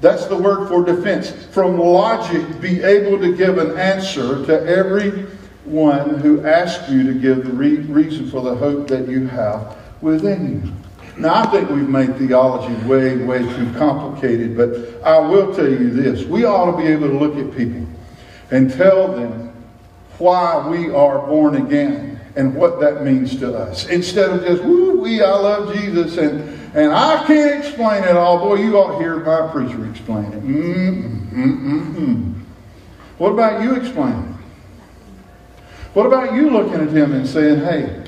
[0.00, 1.30] that's the word for defense.
[1.30, 5.22] From logic, be able to give an answer to every
[5.64, 9.76] one who asks you to give the re- reason for the hope that you have
[10.00, 10.85] within you.
[11.18, 15.90] Now, I think we've made theology way, way too complicated, but I will tell you
[15.90, 16.24] this.
[16.24, 17.86] We ought to be able to look at people
[18.50, 19.52] and tell them
[20.18, 23.88] why we are born again and what that means to us.
[23.88, 26.42] Instead of just, woo, we, I love Jesus, and,
[26.76, 28.38] and I can't explain it all.
[28.38, 30.42] Boy, you ought to hear my preacher explain it.
[30.42, 32.34] Mm-mm, mm-mm.
[33.16, 34.36] What about you explaining it?
[35.94, 38.04] What about you looking at him and saying, hey,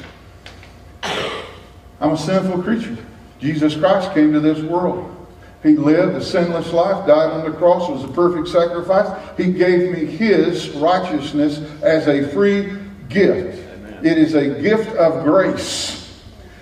[2.00, 2.96] I'm a sinful creature.
[3.40, 5.14] Jesus Christ came to this world.
[5.62, 9.10] He lived a sinless life, died on the cross, was a perfect sacrifice.
[9.36, 13.58] He gave me His righteousness as a free gift.
[13.74, 14.06] Amen.
[14.06, 15.96] It is a gift of grace.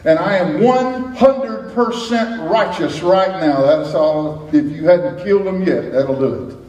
[0.05, 3.61] And I am 100% righteous right now.
[3.61, 4.49] That's all.
[4.53, 6.66] If you hadn't killed him yet, that'll do it.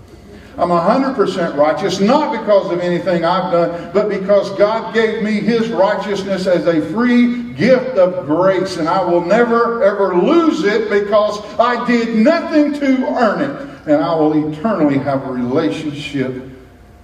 [0.57, 5.69] I'm 100% righteous, not because of anything I've done, but because God gave me His
[5.69, 8.77] righteousness as a free gift of grace.
[8.77, 13.87] And I will never, ever lose it because I did nothing to earn it.
[13.87, 16.43] And I will eternally have a relationship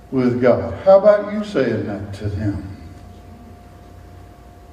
[0.10, 0.74] with God.
[0.84, 2.73] How about you saying that to them?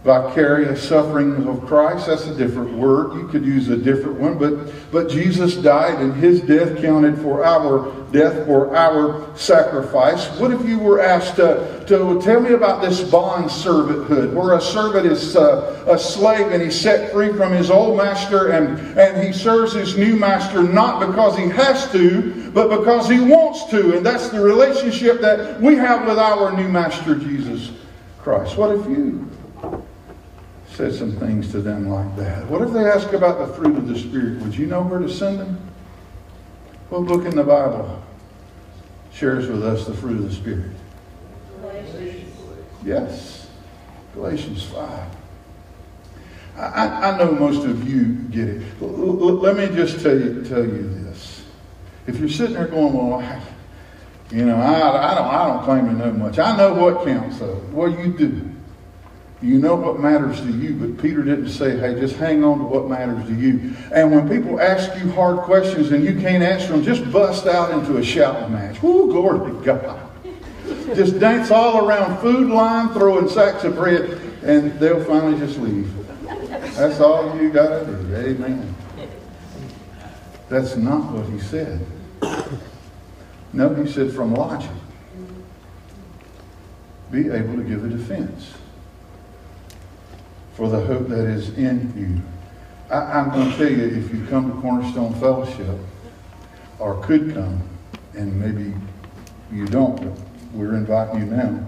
[0.05, 2.07] Vicarious sufferings of Christ.
[2.07, 3.15] That's a different word.
[3.15, 7.45] You could use a different one, but but Jesus died and his death counted for
[7.45, 10.27] our death for our sacrifice.
[10.39, 14.61] What if you were asked to, to tell me about this bond servanthood, where a
[14.61, 19.25] servant is uh, a slave and he's set free from his old master and, and
[19.25, 23.97] he serves his new master not because he has to, but because he wants to.
[23.97, 27.71] And that's the relationship that we have with our new master, Jesus
[28.19, 28.57] Christ.
[28.57, 29.31] What if you
[30.71, 32.47] said some things to them like that.
[32.47, 34.41] What if they ask about the fruit of the Spirit?
[34.43, 35.61] Would you know where to send them?
[36.89, 38.03] What book in the Bible
[39.13, 40.71] shares with us the fruit of the Spirit?
[41.61, 42.35] Galatians.
[42.85, 43.49] Yes,
[44.15, 45.17] Galatians 5.
[46.57, 48.63] I, I know most of you get it.
[48.83, 51.45] L- let me just tell you, tell you this.
[52.07, 53.41] If you're sitting there going, well, I,
[54.31, 56.39] you know, I, I, don't, I don't claim to know much.
[56.39, 57.63] I know what counts, though.
[57.73, 58.51] Well, you do.
[59.43, 62.65] You know what matters to you, but Peter didn't say, hey, just hang on to
[62.65, 63.75] what matters to you.
[63.91, 67.71] And when people ask you hard questions and you can't answer them, just bust out
[67.71, 68.83] into a shouting match.
[68.83, 70.11] Woo, glory to God.
[70.95, 75.91] just dance all around food line, throwing sacks of bread, and they'll finally just leave.
[76.75, 78.17] That's all you got to do.
[78.17, 78.75] Amen.
[80.51, 81.81] That's not what he said.
[83.55, 84.71] No, he said from logic.
[87.11, 88.53] Be able to give a defense
[90.61, 92.95] for the hope that is in you.
[92.95, 95.75] I, am going to tell you, if you come to Cornerstone Fellowship,
[96.79, 97.63] or could come,
[98.13, 98.77] and maybe
[99.51, 100.13] you don't, but
[100.53, 101.67] we're inviting you now,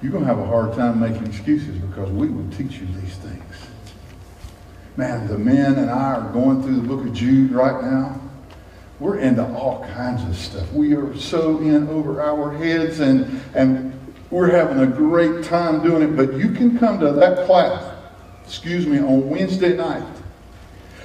[0.00, 3.16] you're going to have a hard time making excuses because we will teach you these
[3.16, 3.56] things.
[4.96, 8.20] Man, the men and I are going through the book of Jude right now.
[9.00, 10.72] We're into all kinds of stuff.
[10.72, 14.00] We are so in over our heads, and, and
[14.34, 17.84] we're having a great time doing it, but you can come to that class,
[18.44, 20.04] excuse me, on Wednesday night.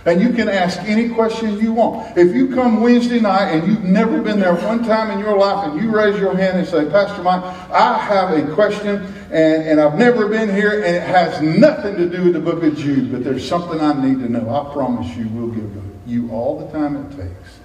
[0.05, 2.17] And you can ask any question you want.
[2.17, 5.69] If you come Wednesday night and you've never been there one time in your life
[5.69, 8.95] and you raise your hand and say, Pastor Mike, I have a question
[9.31, 12.63] and, and I've never been here and it has nothing to do with the book
[12.63, 14.49] of Jude, but there's something I need to know.
[14.49, 15.71] I promise you we'll give
[16.07, 17.59] you all the time it takes.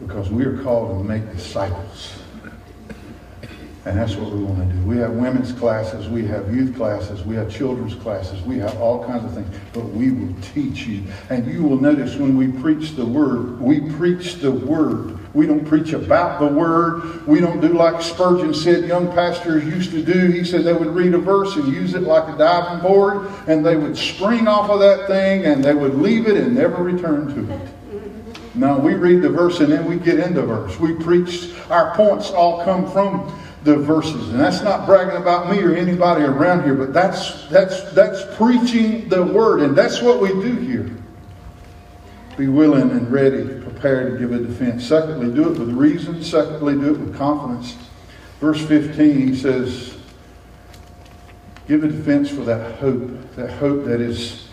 [0.00, 2.20] Because we are called to make disciples.
[3.86, 4.82] And that's what we want to do.
[4.82, 9.02] We have women's classes, we have youth classes, we have children's classes, we have all
[9.06, 9.48] kinds of things.
[9.72, 11.04] But we will teach you.
[11.30, 15.16] And you will notice when we preach the word, we preach the word.
[15.32, 17.26] We don't preach about the word.
[17.26, 20.26] We don't do like Spurgeon said young pastors used to do.
[20.26, 23.64] He said they would read a verse and use it like a diving board, and
[23.64, 27.32] they would spring off of that thing and they would leave it and never return
[27.34, 27.68] to it.
[28.54, 30.78] No, we read the verse and then we get into verse.
[30.78, 34.30] We preach, our points all come from the verses.
[34.30, 39.08] And that's not bragging about me or anybody around here, but that's that's that's preaching
[39.08, 40.90] the word, and that's what we do here.
[42.36, 44.86] Be willing and ready, prepared to give a defense.
[44.86, 46.22] Secondly, do it with reason.
[46.22, 47.76] Secondly, do it with confidence.
[48.40, 49.98] Verse 15, he says,
[51.68, 54.48] Give a defense for that hope, that hope that is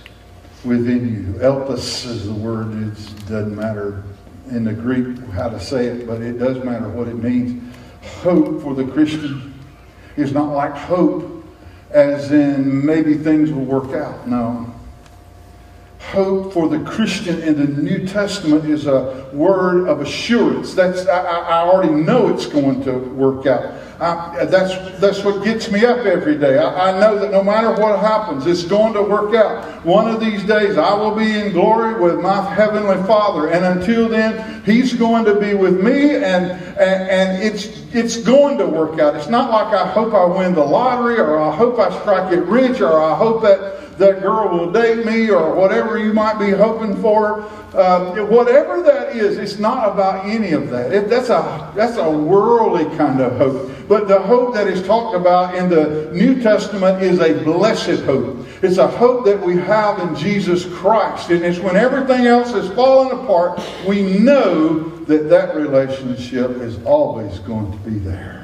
[0.65, 1.39] within you.
[1.39, 2.73] Elpis is the word.
[2.73, 4.03] It doesn't matter
[4.49, 7.66] in the Greek how to say it, but it does matter what it means
[8.21, 9.53] hope for the Christian
[10.15, 11.43] is not like hope
[11.91, 14.27] as in maybe things will work out.
[14.27, 14.73] No.
[15.99, 20.73] hope for the Christian in the New Testament is a word of assurance.
[20.73, 23.73] That's I, I already know it's going to work out.
[23.99, 26.59] I, that's that's what gets me up every day.
[26.59, 29.83] I, I know that no matter what happens, it's going to work out.
[29.85, 34.07] One of these days, I will be in glory with my heavenly Father, and until
[34.07, 38.99] then, He's going to be with me, and and, and it's it's going to work
[38.99, 39.15] out.
[39.15, 42.41] It's not like I hope I win the lottery, or I hope I strike it
[42.41, 46.51] rich, or I hope that that girl will date me or whatever you might be
[46.51, 47.49] hoping for.
[47.73, 50.93] Uh, whatever that is, it's not about any of that.
[50.93, 53.71] It, that's, a, that's a worldly kind of hope.
[53.87, 58.45] But the hope that is talked about in the New Testament is a blessed hope.
[58.61, 61.29] It's a hope that we have in Jesus Christ.
[61.29, 67.39] And it's when everything else is falling apart, we know that that relationship is always
[67.39, 68.36] going to be there.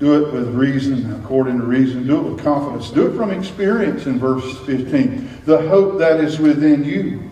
[0.00, 2.06] Do it with reason, according to reason.
[2.06, 2.90] Do it with confidence.
[2.90, 5.42] Do it from experience in verse 15.
[5.44, 7.30] The hope that is within you.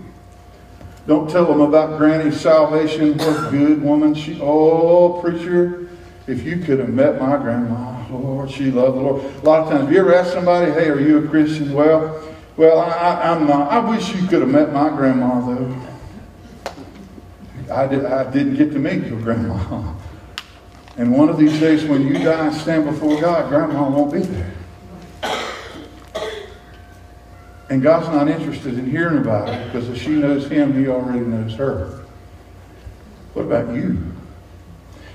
[1.06, 3.16] Don't tell them about Granny's salvation.
[3.16, 4.38] What good woman she.
[4.42, 5.88] Oh, preacher,
[6.26, 9.24] if you could have met my grandma, Lord, she loved the Lord.
[9.24, 12.22] A lot of times, have you ever asked somebody, "Hey, are you a Christian?" Well,
[12.58, 13.72] well, I, am not.
[13.72, 15.74] I wish you could have met my grandma, though.
[17.72, 19.94] I, did, I didn't get to meet your grandma.
[20.98, 24.18] And one of these days when you die and stand before God, grandma won't be
[24.18, 24.52] there.
[27.70, 31.20] And God's not interested in hearing about it because if she knows him, he already
[31.20, 32.04] knows her.
[33.34, 34.02] What about you?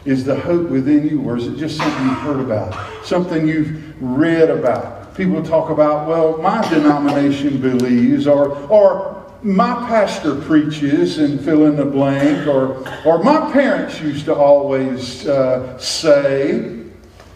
[0.06, 3.06] Is the hope within you, or is it just something you've heard about?
[3.06, 5.16] Something you've read about?
[5.16, 11.76] People talk about, well, my denomination believes, or, or my pastor preaches and fill in
[11.76, 16.80] the blank, or, or my parents used to always uh, say.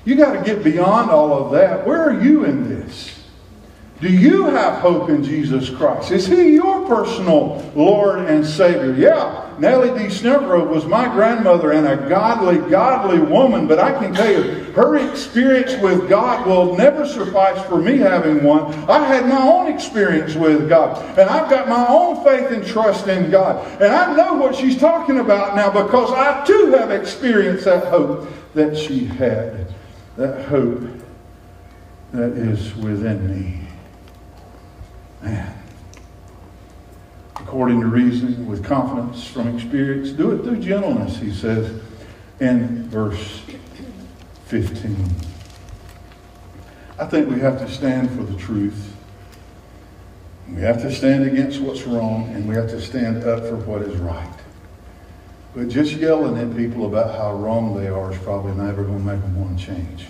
[0.06, 1.86] You got to get beyond all of that.
[1.86, 3.14] Where are you in this?
[4.00, 6.12] Do you have hope in Jesus Christ?
[6.12, 8.94] Is He your personal Lord and Savior?
[8.94, 10.06] Yeah, Nellie D.
[10.06, 14.98] Snellgrove was my grandmother and a godly, godly woman, but I can tell you, her
[15.12, 18.72] experience with God will never suffice for me having one.
[18.90, 23.08] I had my own experience with God, and I've got my own faith and trust
[23.08, 23.66] in God.
[23.82, 28.30] And I know what she's talking about now because I too have experienced that hope
[28.54, 29.74] that she had,
[30.18, 30.84] that hope
[32.14, 33.68] that is within me.
[35.22, 35.57] Man.
[37.48, 41.82] According to reason, with confidence from experience, do it through gentleness, he says
[42.42, 43.42] in verse
[44.48, 45.10] 15.
[47.00, 48.94] I think we have to stand for the truth.
[50.54, 53.82] We have to stand against what's wrong, and we have to stand up for what
[53.82, 54.38] is right.
[55.56, 59.06] But just yelling at people about how wrong they are is probably never going to
[59.06, 60.08] make them want to change.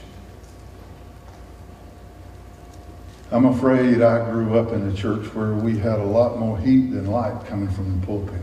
[3.30, 6.92] I'm afraid I grew up in a church where we had a lot more heat
[6.92, 8.42] than light coming from the pulpit.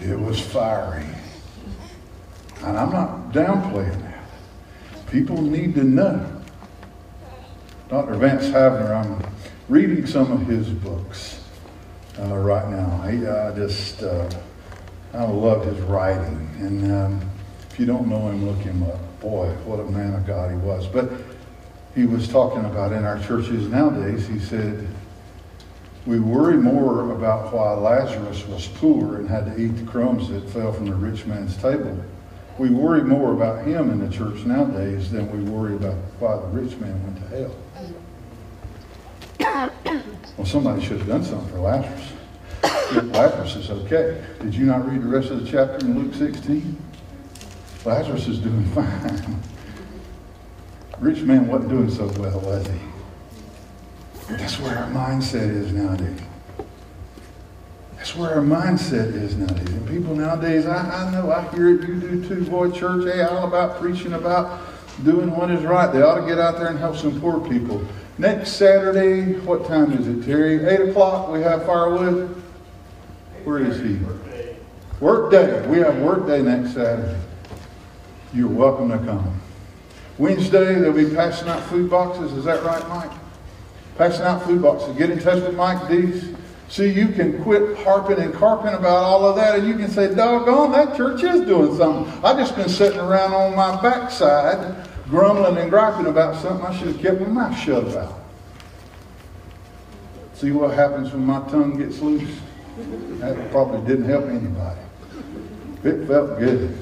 [0.00, 1.06] It was fiery.
[2.62, 4.24] And I'm not downplaying that.
[5.08, 6.42] People need to know.
[7.88, 8.16] Dr.
[8.16, 9.24] Vance Havner, I'm
[9.68, 11.44] reading some of his books
[12.18, 13.00] uh, right now.
[13.04, 14.28] I just, uh,
[15.14, 16.50] I love his writing.
[16.58, 17.30] And um,
[17.70, 19.20] if you don't know him, look him up.
[19.20, 20.88] Boy, what a man of God he was.
[20.88, 21.12] But
[21.94, 24.26] he was talking about in our churches nowadays.
[24.26, 24.86] He said,
[26.06, 30.48] We worry more about why Lazarus was poor and had to eat the crumbs that
[30.50, 32.02] fell from the rich man's table.
[32.58, 36.46] We worry more about him in the church nowadays than we worry about why the
[36.48, 37.56] rich man went to hell.
[40.38, 42.12] Well, somebody should have done something for Lazarus.
[43.12, 44.24] Lazarus is okay.
[44.40, 46.74] Did you not read the rest of the chapter in Luke 16?
[47.84, 49.42] Lazarus is doing fine
[51.02, 52.78] rich man wasn't doing so well, was he?
[54.30, 56.20] That's where our mindset is nowadays.
[57.96, 59.68] That's where our mindset is nowadays.
[59.68, 63.22] And people nowadays, I, I know, I hear it, you do too, boy, church, hey,
[63.22, 64.60] all about preaching about
[65.04, 65.92] doing what is right.
[65.92, 67.84] They ought to get out there and help some poor people.
[68.18, 70.64] Next Saturday, what time is it, Terry?
[70.64, 72.28] 8 o'clock, we have firewood.
[73.44, 73.98] Where is he?
[75.00, 75.66] Work day.
[75.66, 77.18] We have work day next Saturday.
[78.32, 79.41] You're welcome to come.
[80.18, 82.32] Wednesday, they'll be passing out food boxes.
[82.32, 83.10] Is that right, Mike?
[83.96, 84.96] Passing out food boxes.
[84.96, 86.34] Get in touch with Mike Dees.
[86.68, 90.14] See, you can quit harping and carping about all of that, and you can say,
[90.14, 92.10] doggone, that church is doing something.
[92.24, 96.88] I've just been sitting around on my backside, grumbling and griping about something I should
[96.88, 98.20] have kept my mouth shut about.
[100.34, 102.40] See what happens when my tongue gets loose?
[103.18, 104.80] That probably didn't help anybody.
[105.84, 106.78] It felt good.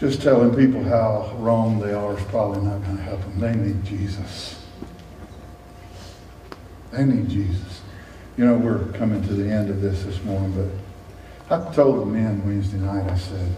[0.00, 3.38] Just telling people how wrong they are is probably not going to help them.
[3.38, 4.64] They need Jesus.
[6.90, 7.82] They need Jesus.
[8.38, 10.72] You know, we're coming to the end of this this morning,
[11.48, 13.56] but I told the men Wednesday night, I said,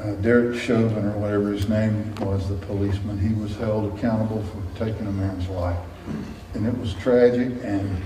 [0.00, 4.78] uh, Derek Chauvin, or whatever his name was, the policeman, he was held accountable for
[4.82, 5.78] taking a man's life.
[6.54, 8.02] And it was tragic, and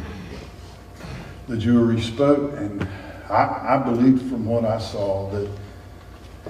[1.46, 2.82] the jury spoke, and
[3.30, 5.48] I, I believed from what I saw that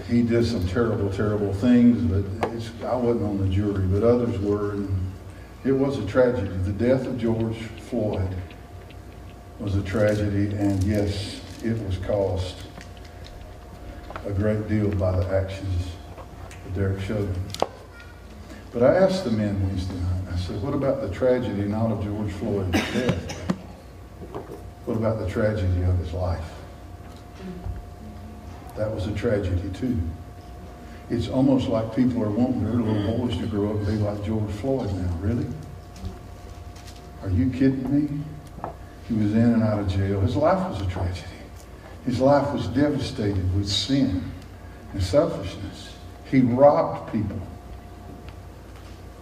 [0.09, 4.73] he did some terrible, terrible things, but I wasn't on the jury, but others were,
[4.73, 5.13] and
[5.65, 6.49] it was a tragedy.
[6.49, 7.57] The death of George
[7.89, 8.35] Floyd
[9.59, 12.57] was a tragedy, and yes, it was caused
[14.25, 15.87] a great deal by the actions
[16.67, 17.43] of Derek Chauvin.
[18.73, 22.05] But I asked the men Wednesday night, I said, what about the tragedy not of
[22.05, 23.41] George Floyd's death?
[24.85, 26.56] What about the tragedy of his life?
[28.77, 29.99] That was a tragedy too.
[31.09, 34.25] It's almost like people are wanting their little boys to grow up and be like
[34.25, 35.17] George Floyd now.
[35.21, 35.47] Really?
[37.23, 38.25] Are you kidding me?
[39.09, 40.21] He was in and out of jail.
[40.21, 41.29] His life was a tragedy.
[42.05, 44.31] His life was devastated with sin
[44.93, 45.95] and selfishness.
[46.31, 47.41] He robbed people.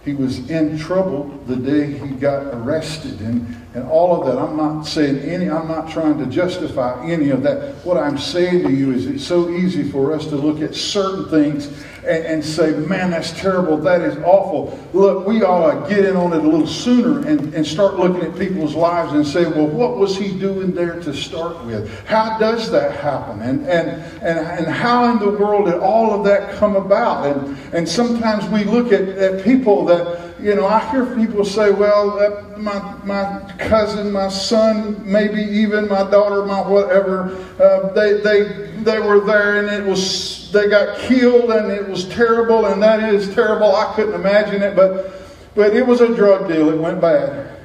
[0.03, 4.41] He was in trouble the day he got arrested and, and all of that.
[4.41, 7.75] I'm not saying any, I'm not trying to justify any of that.
[7.85, 11.29] What I'm saying to you is it's so easy for us to look at certain
[11.29, 11.67] things
[12.07, 13.77] and, and say, man, that's terrible.
[13.77, 14.79] That is awful.
[14.93, 18.21] Look, we ought to get in on it a little sooner and, and start looking
[18.21, 21.91] at people's lives and say, well, what was he doing there to start with?
[22.05, 23.41] How does that happen?
[23.41, 23.89] And, and,
[24.21, 27.25] and, and how in the world did all of that come about?
[27.25, 31.71] And, and sometimes we look at, at people that, you know, I hear people say,
[31.71, 38.19] well, that, my, my cousin, my son, maybe even my daughter, my whatever, uh, they,
[38.21, 38.43] they,
[38.83, 43.13] they were there and it was, they got killed and it was terrible and that
[43.13, 43.75] is terrible.
[43.75, 45.21] I couldn't imagine it, but,
[45.55, 46.69] but it was a drug deal.
[46.69, 47.57] It went bad.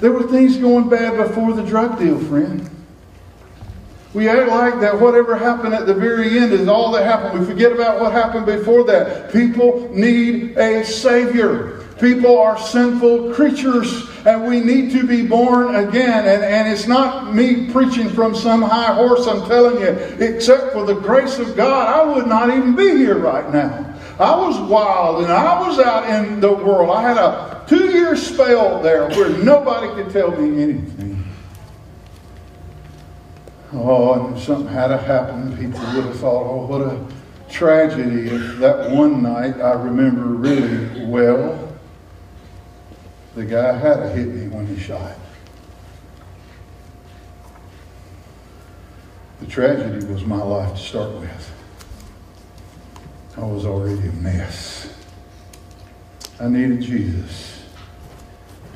[0.00, 2.70] There were things going bad before the drug deal, friend.
[4.14, 7.40] We act like that whatever happened at the very end is all that happened.
[7.40, 9.30] We forget about what happened before that.
[9.32, 11.84] People need a Savior.
[12.00, 16.26] People are sinful creatures and we need to be born again.
[16.26, 19.88] And, and it's not me preaching from some high horse, I'm telling you.
[20.24, 23.94] Except for the grace of God, I would not even be here right now.
[24.18, 26.90] I was wild and I was out in the world.
[26.90, 31.17] I had a two year spell there where nobody could tell me anything.
[33.72, 35.56] Oh, and something had to happen.
[35.56, 38.30] People would have thought, oh, what a tragedy.
[38.30, 41.76] If that one night I remember really well,
[43.34, 45.16] the guy had to hit me when he shot.
[49.40, 51.54] The tragedy was my life to start with.
[53.36, 54.92] I was already a mess.
[56.40, 57.62] I needed Jesus.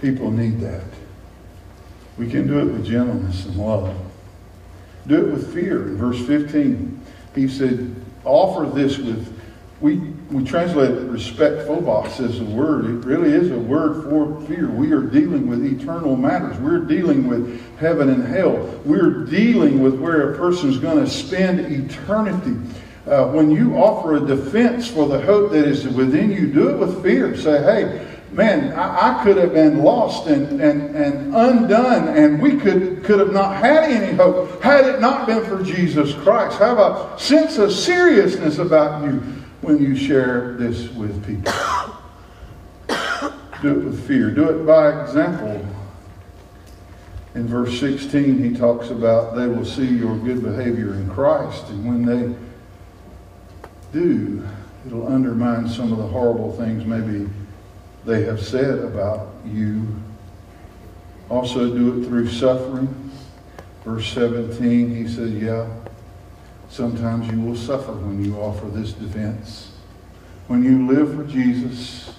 [0.01, 0.85] People need that.
[2.19, 3.97] We can do it with gentleness and love.
[5.07, 5.89] Do it with fear.
[5.89, 7.01] In verse 15,
[7.35, 7.95] he said,
[8.25, 9.39] offer this with,
[9.81, 9.97] we,
[10.31, 12.85] we translate it respect phobos as a word.
[12.85, 14.71] It really is a word for fear.
[14.71, 16.57] We are dealing with eternal matters.
[16.59, 18.59] We're dealing with heaven and hell.
[18.85, 22.57] We're dealing with where a person's going to spend eternity.
[23.07, 26.77] Uh, when you offer a defense for the hope that is within you, do it
[26.77, 27.37] with fear.
[27.37, 32.57] Say, hey, man, I, I, could have been lost and, and, and undone, and we
[32.57, 36.59] could, could have not had any hope had it not been for Jesus Christ.
[36.59, 39.21] Have a sense of seriousness about you
[39.61, 41.53] when you share this with people.
[43.61, 44.31] Do it with fear.
[44.31, 45.65] Do it by example.
[47.35, 51.87] In verse 16, he talks about they will see your good behavior in Christ, and
[51.87, 52.37] when they
[53.93, 54.47] do,
[54.87, 57.31] it'll undermine some of the horrible things maybe
[58.05, 59.87] they have said about you.
[61.29, 63.11] Also, do it through suffering.
[63.85, 65.69] Verse 17, he said, Yeah,
[66.69, 69.73] sometimes you will suffer when you offer this defense.
[70.47, 72.15] When you live for Jesus,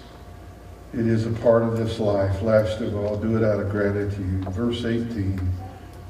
[0.93, 2.41] it is a part of this life.
[2.41, 4.45] Last of all, do it out of gratitude.
[4.49, 5.39] Verse 18,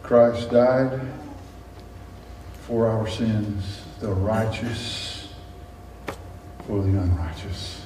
[0.01, 1.01] Christ died
[2.67, 5.34] for our sins, the righteous
[6.67, 7.82] for the unrighteous.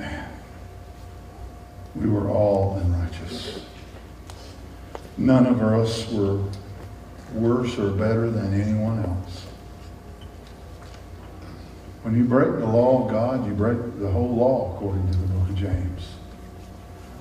[0.00, 0.32] Man,
[1.94, 3.60] we were all unrighteous.
[5.18, 6.42] None of us were
[7.34, 9.44] worse or better than anyone else.
[12.00, 15.26] When you break the law of God, you break the whole law according to the
[15.26, 16.14] book of James.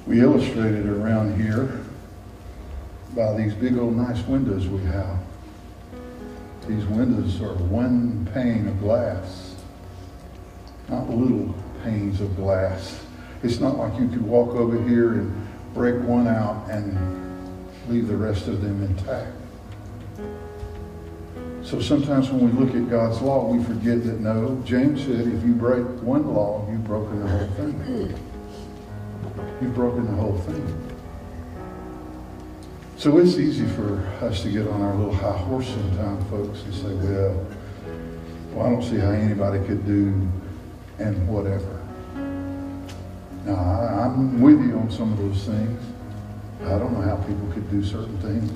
[0.08, 1.82] We illustrated it around here
[3.14, 5.20] by these big old nice windows we have.
[6.66, 9.56] These windows are one pane of glass,
[10.88, 11.54] not little
[11.84, 13.04] panes of glass.
[13.44, 16.98] It's not like you could walk over here and break one out and
[17.88, 19.36] leave the rest of them intact.
[21.64, 25.44] So sometimes when we look at God's law, we forget that no, James said if
[25.46, 28.20] you break one law, you've broken the whole thing.
[29.62, 30.90] You've broken the whole thing.
[32.98, 36.74] So it's easy for us to get on our little high horse sometimes, folks, and
[36.74, 37.46] say, well,
[38.52, 40.28] well, I don't see how anybody could do
[41.00, 41.80] and whatever.
[43.46, 45.82] Now, I, I'm with you on some of those things.
[46.64, 48.52] I don't know how people could do certain things.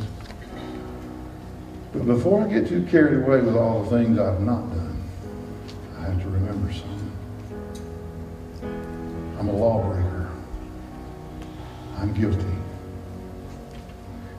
[1.94, 5.04] But before I get too carried away with all the things I've not done,
[5.98, 7.12] I have to remember something.
[9.40, 10.30] I'm a lawbreaker.
[11.98, 12.44] I'm guilty.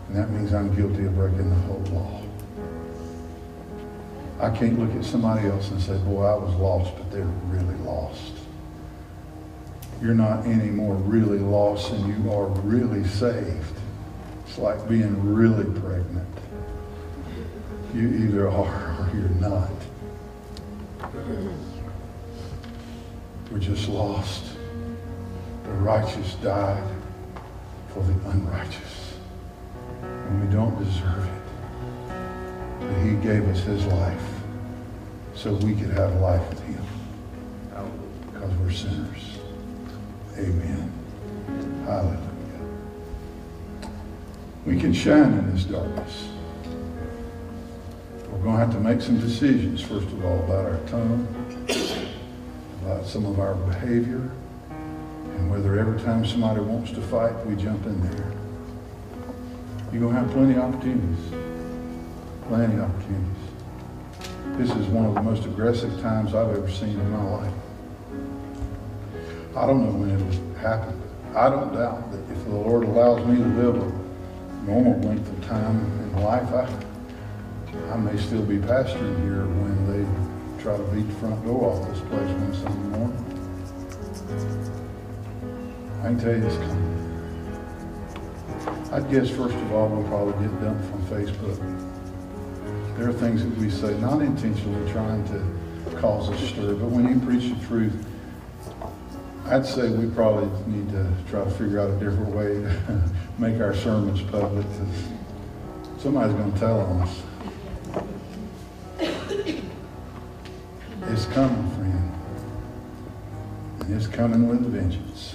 [0.08, 2.23] And that means I'm guilty of breaking the whole law.
[4.44, 7.76] I can't look at somebody else and say, boy, I was lost, but they're really
[7.76, 8.32] lost.
[10.02, 13.74] You're not any more really lost than you are really saved.
[14.46, 16.28] It's like being really pregnant.
[17.94, 19.70] You either are or you're not.
[23.50, 24.44] We're just lost.
[25.62, 26.86] The righteous died
[27.94, 29.14] for the unrighteous.
[30.02, 32.12] And we don't deserve it.
[32.80, 34.33] But he gave us his life
[35.34, 36.84] so we could have life with him.
[38.32, 39.38] Because we're sinners.
[40.36, 40.92] Amen.
[41.86, 42.20] Hallelujah.
[44.66, 46.28] We can shine in this darkness.
[48.30, 51.26] We're going to have to make some decisions, first of all, about our tongue,
[52.82, 54.30] about some of our behavior,
[54.70, 58.32] and whether every time somebody wants to fight, we jump in there.
[59.92, 61.30] You're going to have plenty of opportunities.
[62.48, 63.43] Plenty of opportunities.
[64.56, 67.52] This is one of the most aggressive times I've ever seen in my life.
[69.56, 71.02] I don't know when it'll happen.
[71.34, 73.90] I don't doubt that if the Lord allows me to live a
[74.64, 76.68] normal length of time in life, I,
[77.92, 81.88] I may still be pastoring here when they try to beat the front door off
[81.88, 83.22] this place one Sunday morning.
[85.98, 86.94] I can tell you it's coming.
[88.92, 91.93] I'd guess, first of all, we'll probably get dumped from Facebook.
[92.96, 97.08] There are things that we say, not intentionally trying to cause a stir, but when
[97.08, 98.06] you preach the truth,
[99.46, 103.60] I'd say we probably need to try to figure out a different way to make
[103.60, 104.64] our sermons public.
[105.98, 107.22] Somebody's going to tell on us.
[111.08, 112.12] It's coming, friend.
[113.80, 115.34] And it's coming with vengeance.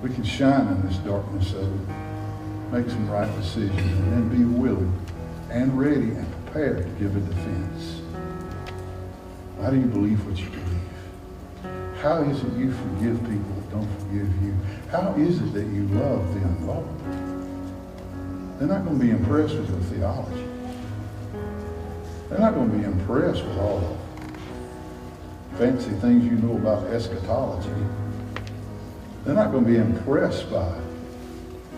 [0.00, 1.94] We can shine in this darkness of it,
[2.72, 5.03] make some right decisions, and then be willing
[5.54, 8.00] and ready and prepared to give a defense.
[9.56, 11.94] Why do you believe what you believe?
[12.02, 14.52] How is it you forgive people that don't forgive you?
[14.90, 16.90] How is it that you love the unlovable?
[18.58, 20.48] They're not going to be impressed with your theology.
[22.28, 27.70] They're not going to be impressed with all the fancy things you know about eschatology.
[29.24, 30.74] They're not going to be impressed by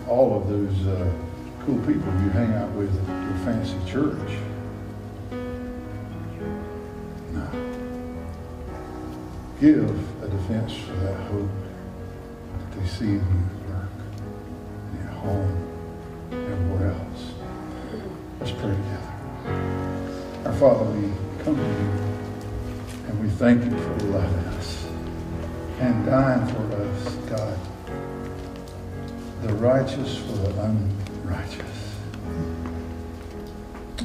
[0.07, 1.26] all of those uh,
[1.67, 4.39] cool people you hang out with at your fancy church.
[7.33, 7.45] No.
[9.59, 11.49] Give a defense for that hope
[12.57, 13.89] that they see in your work,
[14.93, 15.57] in your home,
[16.31, 17.33] everywhere else.
[18.39, 19.13] Let's pray together.
[20.45, 21.11] Our Father, we
[21.43, 24.87] come to you and we thank you for loving us
[25.81, 27.59] and dying for us, God.
[29.41, 31.06] The righteous for the unrighteous.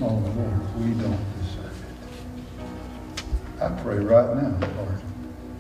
[0.01, 3.63] Oh, Lord, we don't deserve it.
[3.63, 5.01] I pray right now, Lord,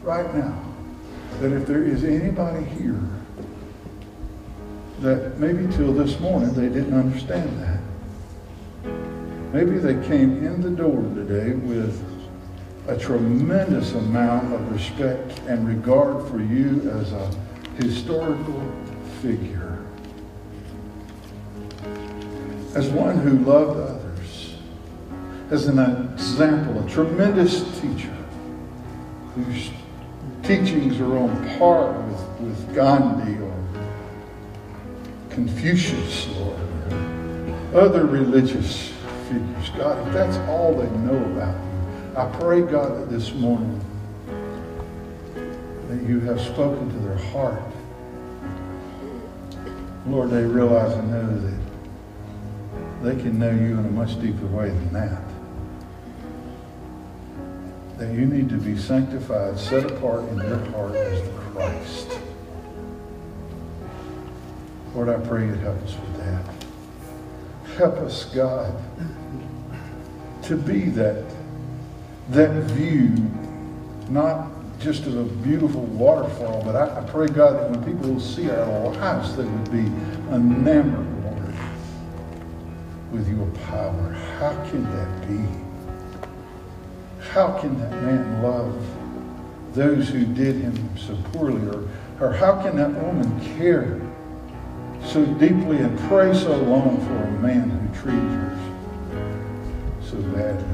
[0.02, 0.64] right now,
[1.40, 3.00] that if there is anybody here
[5.02, 7.80] that maybe till this morning they didn't understand that.
[9.52, 12.02] Maybe they came in the door today with
[12.86, 17.30] a tremendous amount of respect and regard for you as a
[17.80, 18.62] historical
[19.20, 19.71] figure,
[22.74, 24.54] as one who loved others,
[25.50, 25.78] as an
[26.14, 28.16] example, a tremendous teacher
[29.34, 29.70] whose
[30.42, 33.54] teachings are on par with, with Gandhi or
[35.30, 36.56] Confucius or
[37.74, 38.92] other religious
[39.28, 39.70] figures.
[39.76, 43.80] God, if that's all they know about you, I pray, God, that this morning
[45.88, 47.62] that you have spoken to their heart.
[50.06, 51.61] Lord, they realize and know that
[53.02, 55.22] they can know you in a much deeper way than that.
[58.02, 62.18] that you need to be sanctified, set apart in your heart as Christ.
[64.92, 66.44] Lord, I pray you'd help us with that.
[67.76, 68.74] Help us, God,
[70.42, 71.24] to be that,
[72.30, 73.14] that view,
[74.08, 74.50] not
[74.80, 78.50] just of a beautiful waterfall, but I, I pray, God, that when people will see
[78.50, 79.86] our lives, they would be
[80.34, 81.06] enamored,
[83.12, 84.12] with your power.
[84.38, 85.44] How can that be?
[87.28, 88.82] How can that man love
[89.74, 91.66] those who did him so poorly?
[91.68, 91.88] Or,
[92.20, 94.00] or how can that woman care
[95.04, 98.58] so deeply and pray so long for a man who treated her
[100.02, 100.64] so badly?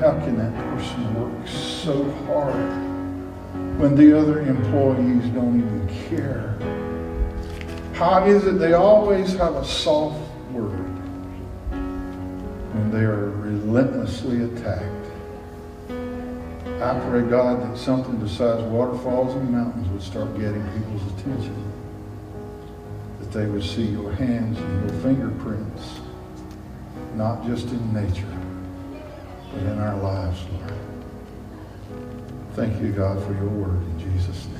[0.00, 2.54] How can that person work so hard
[3.78, 6.56] when the other employees don't even care?
[7.94, 10.27] How is it they always have a soft
[12.90, 15.06] they are relentlessly attacked?
[16.80, 21.72] I pray, God, that something besides waterfalls and mountains would start getting people's attention.
[23.20, 26.00] That they would see your hands and your fingerprints,
[27.14, 28.38] not just in nature,
[29.52, 30.72] but in our lives, Lord.
[32.54, 34.57] Thank you, God, for your word in Jesus' name.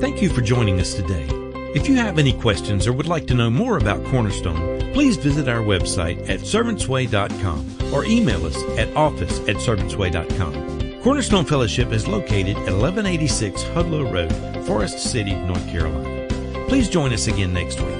[0.00, 1.26] Thank you for joining us today.
[1.74, 5.48] If you have any questions or would like to know more about Cornerstone, please visit
[5.48, 11.02] our website at servantsway.com or email us at office at servantsway.com.
[11.02, 16.26] Cornerstone Fellowship is located at 1186 Hudlow Road, Forest City, North Carolina.
[16.68, 17.97] Please join us again next week.